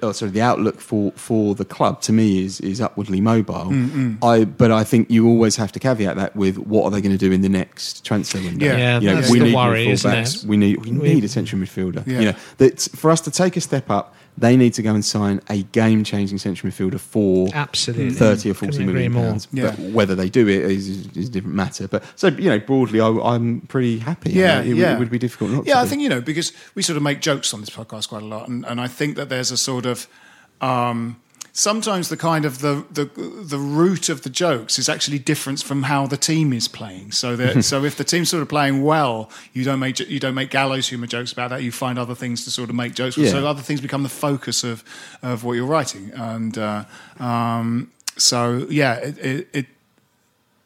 [0.00, 3.64] Oh, sorry, the outlook for, for the club to me is is upwardly mobile.
[3.72, 7.00] Mm, I but I think you always have to caveat that with what are they
[7.00, 8.64] going to do in the next transfer window?
[8.64, 8.76] Yeah.
[8.76, 10.44] Yeah, you know, that's we the need more worry, isn't it?
[10.46, 12.06] We need we We- need a central midfielder.
[12.06, 12.20] Yeah.
[12.20, 15.04] You know that for us to take a step up, they need to go and
[15.04, 18.10] sign a game changing central midfielder for Absolutely.
[18.10, 19.24] thirty or Couldn't forty agree million more.
[19.24, 19.46] pounds.
[19.52, 19.70] Yeah.
[19.76, 21.86] But whether they do it is, is a different matter.
[21.86, 24.32] But so you know, broadly, I, I'm pretty happy.
[24.32, 24.88] Yeah, I mean, it, yeah.
[24.90, 25.80] Would, it would be difficult not Yeah, to.
[25.80, 28.26] I think you know because we sort of make jokes on this podcast quite a
[28.26, 30.08] lot, and, and I think that there's a sort of
[30.60, 31.20] um,
[31.52, 35.84] sometimes the kind of the, the the root of the jokes is actually different from
[35.84, 37.12] how the team is playing.
[37.12, 40.34] So that so if the team's sort of playing well, you don't make you don't
[40.34, 41.62] make gallows humor jokes about that.
[41.62, 43.26] You find other things to sort of make jokes with.
[43.26, 43.32] Yeah.
[43.32, 44.82] So other things become the focus of
[45.22, 46.84] of what you're writing, and uh,
[47.18, 49.66] um, so yeah, it, it, it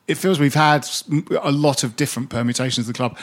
[0.07, 0.89] it feels we've had
[1.43, 3.19] a lot of different permutations of the club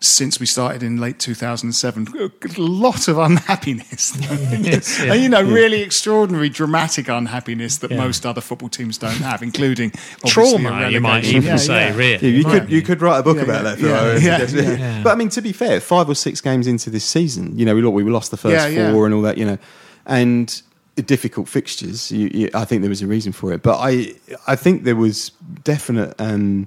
[0.00, 2.06] since we started in late 2007.
[2.18, 4.12] A lot of unhappiness.
[4.66, 5.12] Yes, yeah.
[5.14, 5.54] and, you know, Yeah.
[5.54, 7.96] really extraordinary, dramatic unhappiness that Yeah.
[7.98, 9.92] most other football teams don't have, including
[10.26, 11.96] Trauma, you might even Yeah, say, yeah.
[11.96, 12.28] really.
[12.30, 13.78] Yeah, you could you could write a book Yeah, about yeah, that.
[13.78, 14.22] Phil.
[14.22, 14.78] yeah, yeah, yeah.
[14.78, 15.02] Yeah.
[15.02, 17.74] But I mean, to be fair, five or six games into this season, you know,
[17.74, 18.92] we look, we lost the first Yeah, yeah.
[18.92, 19.58] four and all that, you know,
[20.04, 20.62] and
[21.06, 22.10] difficult fixtures.
[22.12, 24.14] You, you, I think there was a reason for it, but I
[24.46, 25.30] I think there was
[25.64, 26.14] definite.
[26.18, 26.66] Um,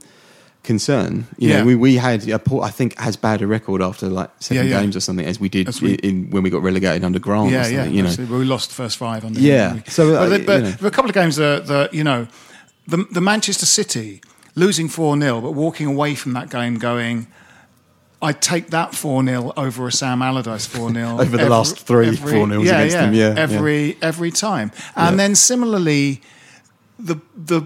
[0.64, 1.60] Concern, you Yeah.
[1.60, 4.66] know, we, we had a poor, I think as bad a record after like seven
[4.68, 4.82] Yeah, yeah.
[4.82, 7.50] games or something as we did As we- in when we got relegated under Grant.
[7.52, 7.86] Yeah, yeah.
[7.86, 9.40] you know, we lost the first five under.
[9.40, 9.76] Yeah.
[9.76, 9.84] him?
[9.88, 10.70] So, uh, but, the- but you know.
[10.72, 12.28] there were a couple of games that, that you know,
[12.88, 14.22] the the Manchester City
[14.56, 17.28] losing four 0 but walking away from that game going.
[18.22, 21.20] I'd take that 4 0 over a Sam Allardyce 4 0.
[21.22, 24.74] Over the last three 4-0s yeah, against yeah, them, yeah, Every, every time.
[24.98, 25.18] And Yeah.
[25.24, 26.22] then similarly,
[27.00, 27.62] the the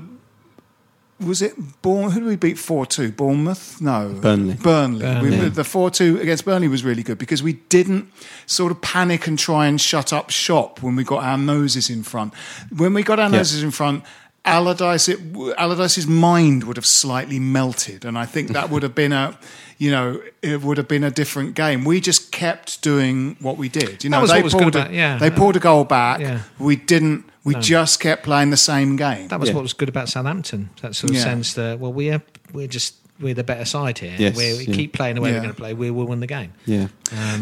[1.26, 2.12] was it Bourne?
[2.12, 3.12] Who did we beat four two?
[3.12, 3.80] Bournemouth?
[3.82, 4.54] No, Burnley.
[4.56, 5.00] Burnley.
[5.02, 5.40] Burnley.
[5.40, 8.12] We, the four two against Burnley was really good because we didn't
[8.46, 12.04] sort of panic and try and shut up shop when we got our noses in
[12.04, 12.34] front.
[12.76, 13.38] When we got our Yeah.
[13.38, 14.04] noses in front.
[14.46, 15.20] Allardyce, it,
[15.58, 19.40] Allardyce's mind would have slightly melted, and I think that would have been a,
[19.84, 21.80] you know, it would have been a different game.
[21.84, 24.04] We just kept doing what we did.
[24.04, 25.18] You know, was they what was pulled a- about- yeah.
[25.24, 26.20] they pulled a goal back.
[26.22, 26.40] Yeah.
[26.70, 27.20] We didn't.
[27.44, 27.60] We No.
[27.60, 29.28] just kept playing the same game.
[29.28, 29.56] That was Yeah.
[29.56, 30.70] what was good about Southampton.
[30.82, 31.24] That sort of Yeah.
[31.24, 32.22] sense that well, we're
[32.54, 34.16] we're just we're the better side here.
[34.18, 34.74] Yes, we we yeah.
[34.80, 35.36] keep playing the way Yeah.
[35.38, 35.74] we're going to play.
[35.74, 36.52] We will win the game.
[36.66, 36.88] yeah.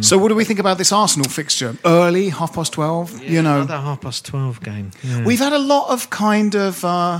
[0.01, 1.71] So, what do we think about this Arsenal fixture?
[1.85, 3.07] Early, half past twelve.
[3.23, 4.87] you know, another half past twelve game.
[5.03, 5.23] Yeah.
[5.27, 7.19] we've had a lot of kind of uh,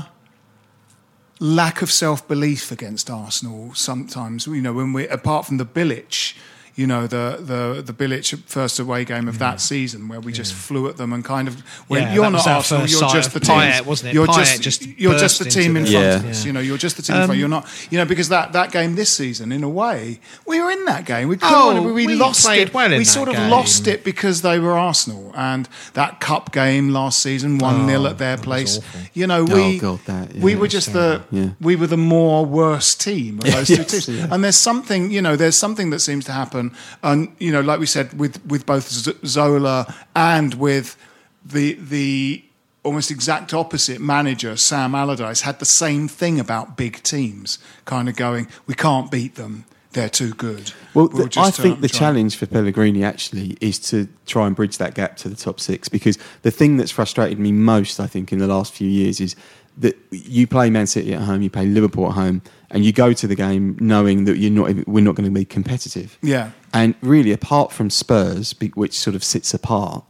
[1.41, 3.73] lack of self belief against Arsenal.
[3.73, 6.37] Sometimes, you know, when we apart from the Bilic.
[6.75, 10.53] You know the the the Bilic first away game of that season where we just
[10.53, 11.59] flew at them and kind of
[11.89, 13.55] when Yeah, you're not our Arsenal, first you're just the team.
[13.57, 14.13] Payet, wasn't it?
[14.13, 16.15] You're Payet just, just you're just the team in front Yeah.
[16.15, 16.41] of us.
[16.41, 16.47] Yeah.
[16.47, 17.39] You know, you're just the team in Um, front.
[17.39, 17.67] You're not.
[17.89, 21.05] You know, because that that game this season, in a way, we were in that
[21.05, 21.27] game.
[21.27, 21.53] We couldn't.
[21.53, 22.73] Oh, we, we lost it.
[22.73, 23.49] well we sort of game.
[23.49, 28.07] lost it because they were Arsenal and that cup game last season, one 0 Oh,
[28.07, 28.79] at their place.
[29.13, 31.21] You know, Oh, we God, that- yeah, we were it's just the.
[31.31, 31.49] Yeah.
[31.59, 34.07] we were the more worse team of those two Yes, teams.
[34.09, 34.27] yeah.
[34.31, 36.60] And there's something, you know, there's something that seems to happen,
[37.01, 38.87] and you know, like we said, with with both
[39.25, 40.97] Zola and with
[41.43, 42.43] the the
[42.83, 48.15] almost exact opposite manager Sam Allardyce had the same thing about big teams, kind of
[48.15, 50.71] going, we can't beat them, they're too good.
[50.93, 54.47] Well, We'll the, I think um, the try." challenge for Pellegrini actually is to try
[54.47, 57.99] and bridge that gap to the top six because the thing that's frustrated me most,
[57.99, 59.35] I think, in the last few years is
[59.77, 63.13] that you play Man City at home, you play Liverpool at home, and you go
[63.13, 66.17] to the game knowing that you're not, we're not going to be competitive.
[66.21, 66.51] Yeah.
[66.73, 70.03] And really, apart from Spurs, which sort of sits apart,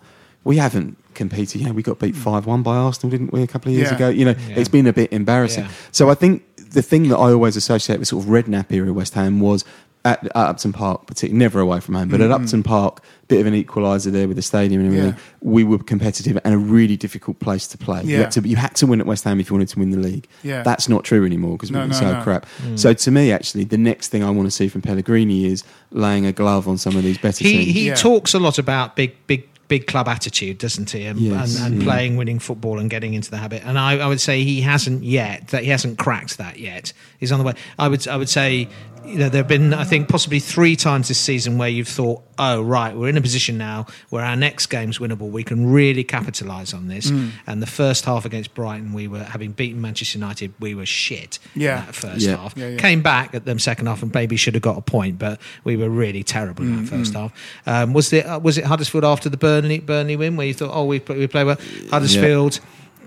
[0.43, 1.61] we haven't competed.
[1.61, 2.21] You know, we got beat hmm.
[2.21, 3.95] 5 1 by Arsenal, didn't we, a couple of years Yeah.
[3.95, 4.09] ago?
[4.09, 4.55] You know, Yeah.
[4.55, 5.65] it's been a bit embarrassing.
[5.65, 5.71] Yeah.
[5.91, 9.13] So I think the thing that I always associate with sort of Redknapp era West
[9.13, 9.65] Ham was
[10.03, 12.43] at, at Upton Park, particularly never away from home, but at mm-hmm.
[12.43, 15.13] Upton Park, bit of an equaliser there with the stadium and everything.
[15.13, 15.19] Yeah.
[15.41, 18.03] We were competitive and a really difficult place to play.
[18.03, 19.91] You, had to, you had to win at West Ham if you wanted to win
[19.91, 20.27] the league.
[20.43, 20.63] Yeah.
[20.63, 22.23] That's not true anymore because No, we're no, so no.
[22.23, 22.45] crap.
[22.63, 22.79] Mm.
[22.79, 26.25] So to me, actually, the next thing I want to see from Pellegrini is laying
[26.25, 27.73] a glove on some of these better he teams.
[27.73, 27.95] he Yeah.
[27.95, 31.05] talks a lot about big big big club attitude, doesn't he?
[31.05, 31.89] And, Yes, and, and yeah.
[31.89, 33.61] playing winning football and getting into the habit.
[33.65, 35.47] And I, I would say he hasn't yet.
[35.47, 36.91] That he hasn't cracked that yet.
[37.19, 37.53] He's on the way.
[37.79, 38.67] I would I would say.
[39.05, 42.21] You know, there have been, I think, possibly three times this season where you've thought,
[42.37, 45.31] "Oh, right, we're in a position now where our next game's winnable.
[45.31, 47.31] We can really capitalise on this." Mm.
[47.47, 50.53] And the first half against Brighton, we were having beaten Manchester United.
[50.59, 51.39] We were shit.
[51.55, 51.81] in Yeah.
[51.85, 52.37] that first Yeah.
[52.37, 52.53] half.
[52.55, 52.77] Yeah, yeah.
[52.77, 55.75] Came back at them second half and maybe should have got a point, but we
[55.75, 57.31] were really terrible in that first half.
[57.65, 60.71] Um, was it uh, was it Huddersfield after the Burnley Burnley win where you thought,
[60.73, 61.57] oh, we play, we play well?
[61.89, 62.59] Huddersfield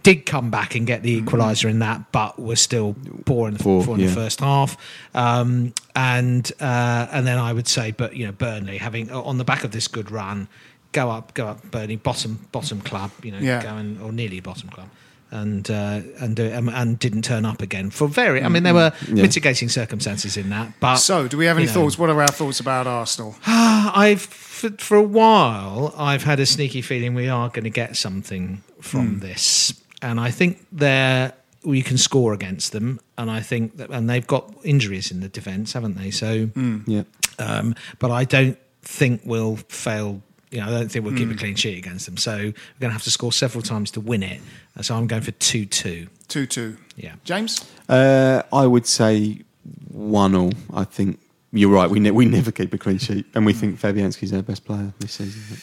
[0.05, 2.95] did come back and get the equaliser in that, but was still
[3.25, 4.77] poor in the, Poor, poor in the first half.
[5.15, 9.45] Um, and uh, and then I would say, but you know, Burnley having on the
[9.45, 10.47] back of this good run.
[10.93, 13.61] Go up, go up, Burnley, bottom, bottom club, you know, Yeah.
[13.61, 14.89] going or nearly bottom club,
[15.33, 18.45] and uh, and do and, didn't turn up again for very.
[18.45, 19.23] I mean, there were Yeah.
[19.23, 21.81] mitigating circumstances in that, but So, do we have any you know.
[21.81, 21.99] thoughts?
[21.99, 23.35] What are our thoughts about Arsenal?
[23.47, 27.97] I've for, for a while I've had a sneaky feeling we are going to get
[27.97, 29.75] something from this,
[30.05, 31.33] and I think there
[31.65, 35.29] we can score against them, and I think that and they've got injuries in the
[35.29, 36.11] defence, haven't they?
[36.11, 36.51] So,
[36.87, 37.05] yeah.
[37.39, 40.21] um, but I don't think we'll fail.
[40.51, 42.17] You know, I don't think we'll keep a clean sheet against them.
[42.17, 44.41] So we're going to have to score several times to win it.
[44.83, 46.07] So I'm going for two-two.
[46.29, 46.77] 2 2.
[46.97, 47.15] Yeah.
[47.25, 47.69] James?
[47.89, 49.41] Uh, I would say
[49.89, 50.53] one all.
[50.73, 51.19] I think
[51.53, 51.91] you're right.
[51.91, 54.93] We ne- we never keep a clean sheet, and we think Fabianski's our best player
[55.01, 55.57] this season.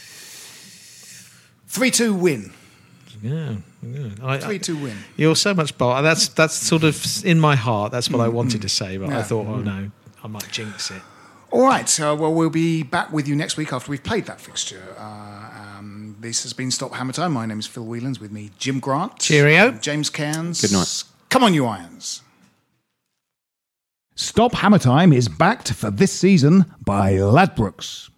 [1.68, 2.52] 3 2 win.
[3.22, 4.10] Yeah, yeah.
[4.24, 4.98] I, Three two win.
[5.16, 6.04] You're so much bold.
[6.04, 7.92] That's that's sort of in my heart.
[7.92, 8.64] That's what I Mm, wanted mm.
[8.64, 9.64] to say, but I thought, oh Mm.
[9.66, 9.92] no,
[10.24, 11.02] I might jinx it.
[11.52, 11.88] All right.
[11.90, 14.96] So, well, we'll be back with you next week after we've played that fixture.
[14.98, 15.04] Uh,
[15.78, 17.34] um, this has been Stop Hammer Time.
[17.34, 18.20] My name is Phil Whelans.
[18.22, 19.20] With me, Jim Grant.
[19.20, 19.72] Cheerio.
[19.74, 20.62] James Cairns.
[20.62, 21.04] Good night.
[21.30, 22.22] Come on, you Irons.
[24.16, 28.10] Stop Hammer Time is backed for this season by Ladbrokes.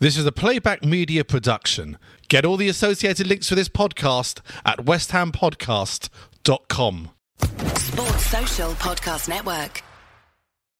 [0.00, 1.98] This is a playback media production.
[2.28, 7.10] Get all the associated links for this podcast at westhampodcast.com.
[7.40, 9.82] Sports Social Podcast Network.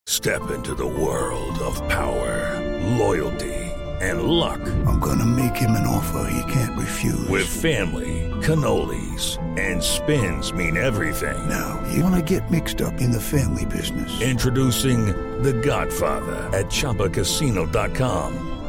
[0.06, 2.60] Step into the world of power,
[2.96, 3.54] loyalty,
[4.00, 4.60] and luck.
[4.86, 7.28] I'm gonna make him an offer he can't refuse.
[7.28, 11.48] With family, cannolis, and spins mean everything.
[11.48, 14.20] Now, you wanna get mixed up in the family business.
[14.20, 15.06] Introducing
[15.42, 18.57] The Godfather at ChumbaCasino.com.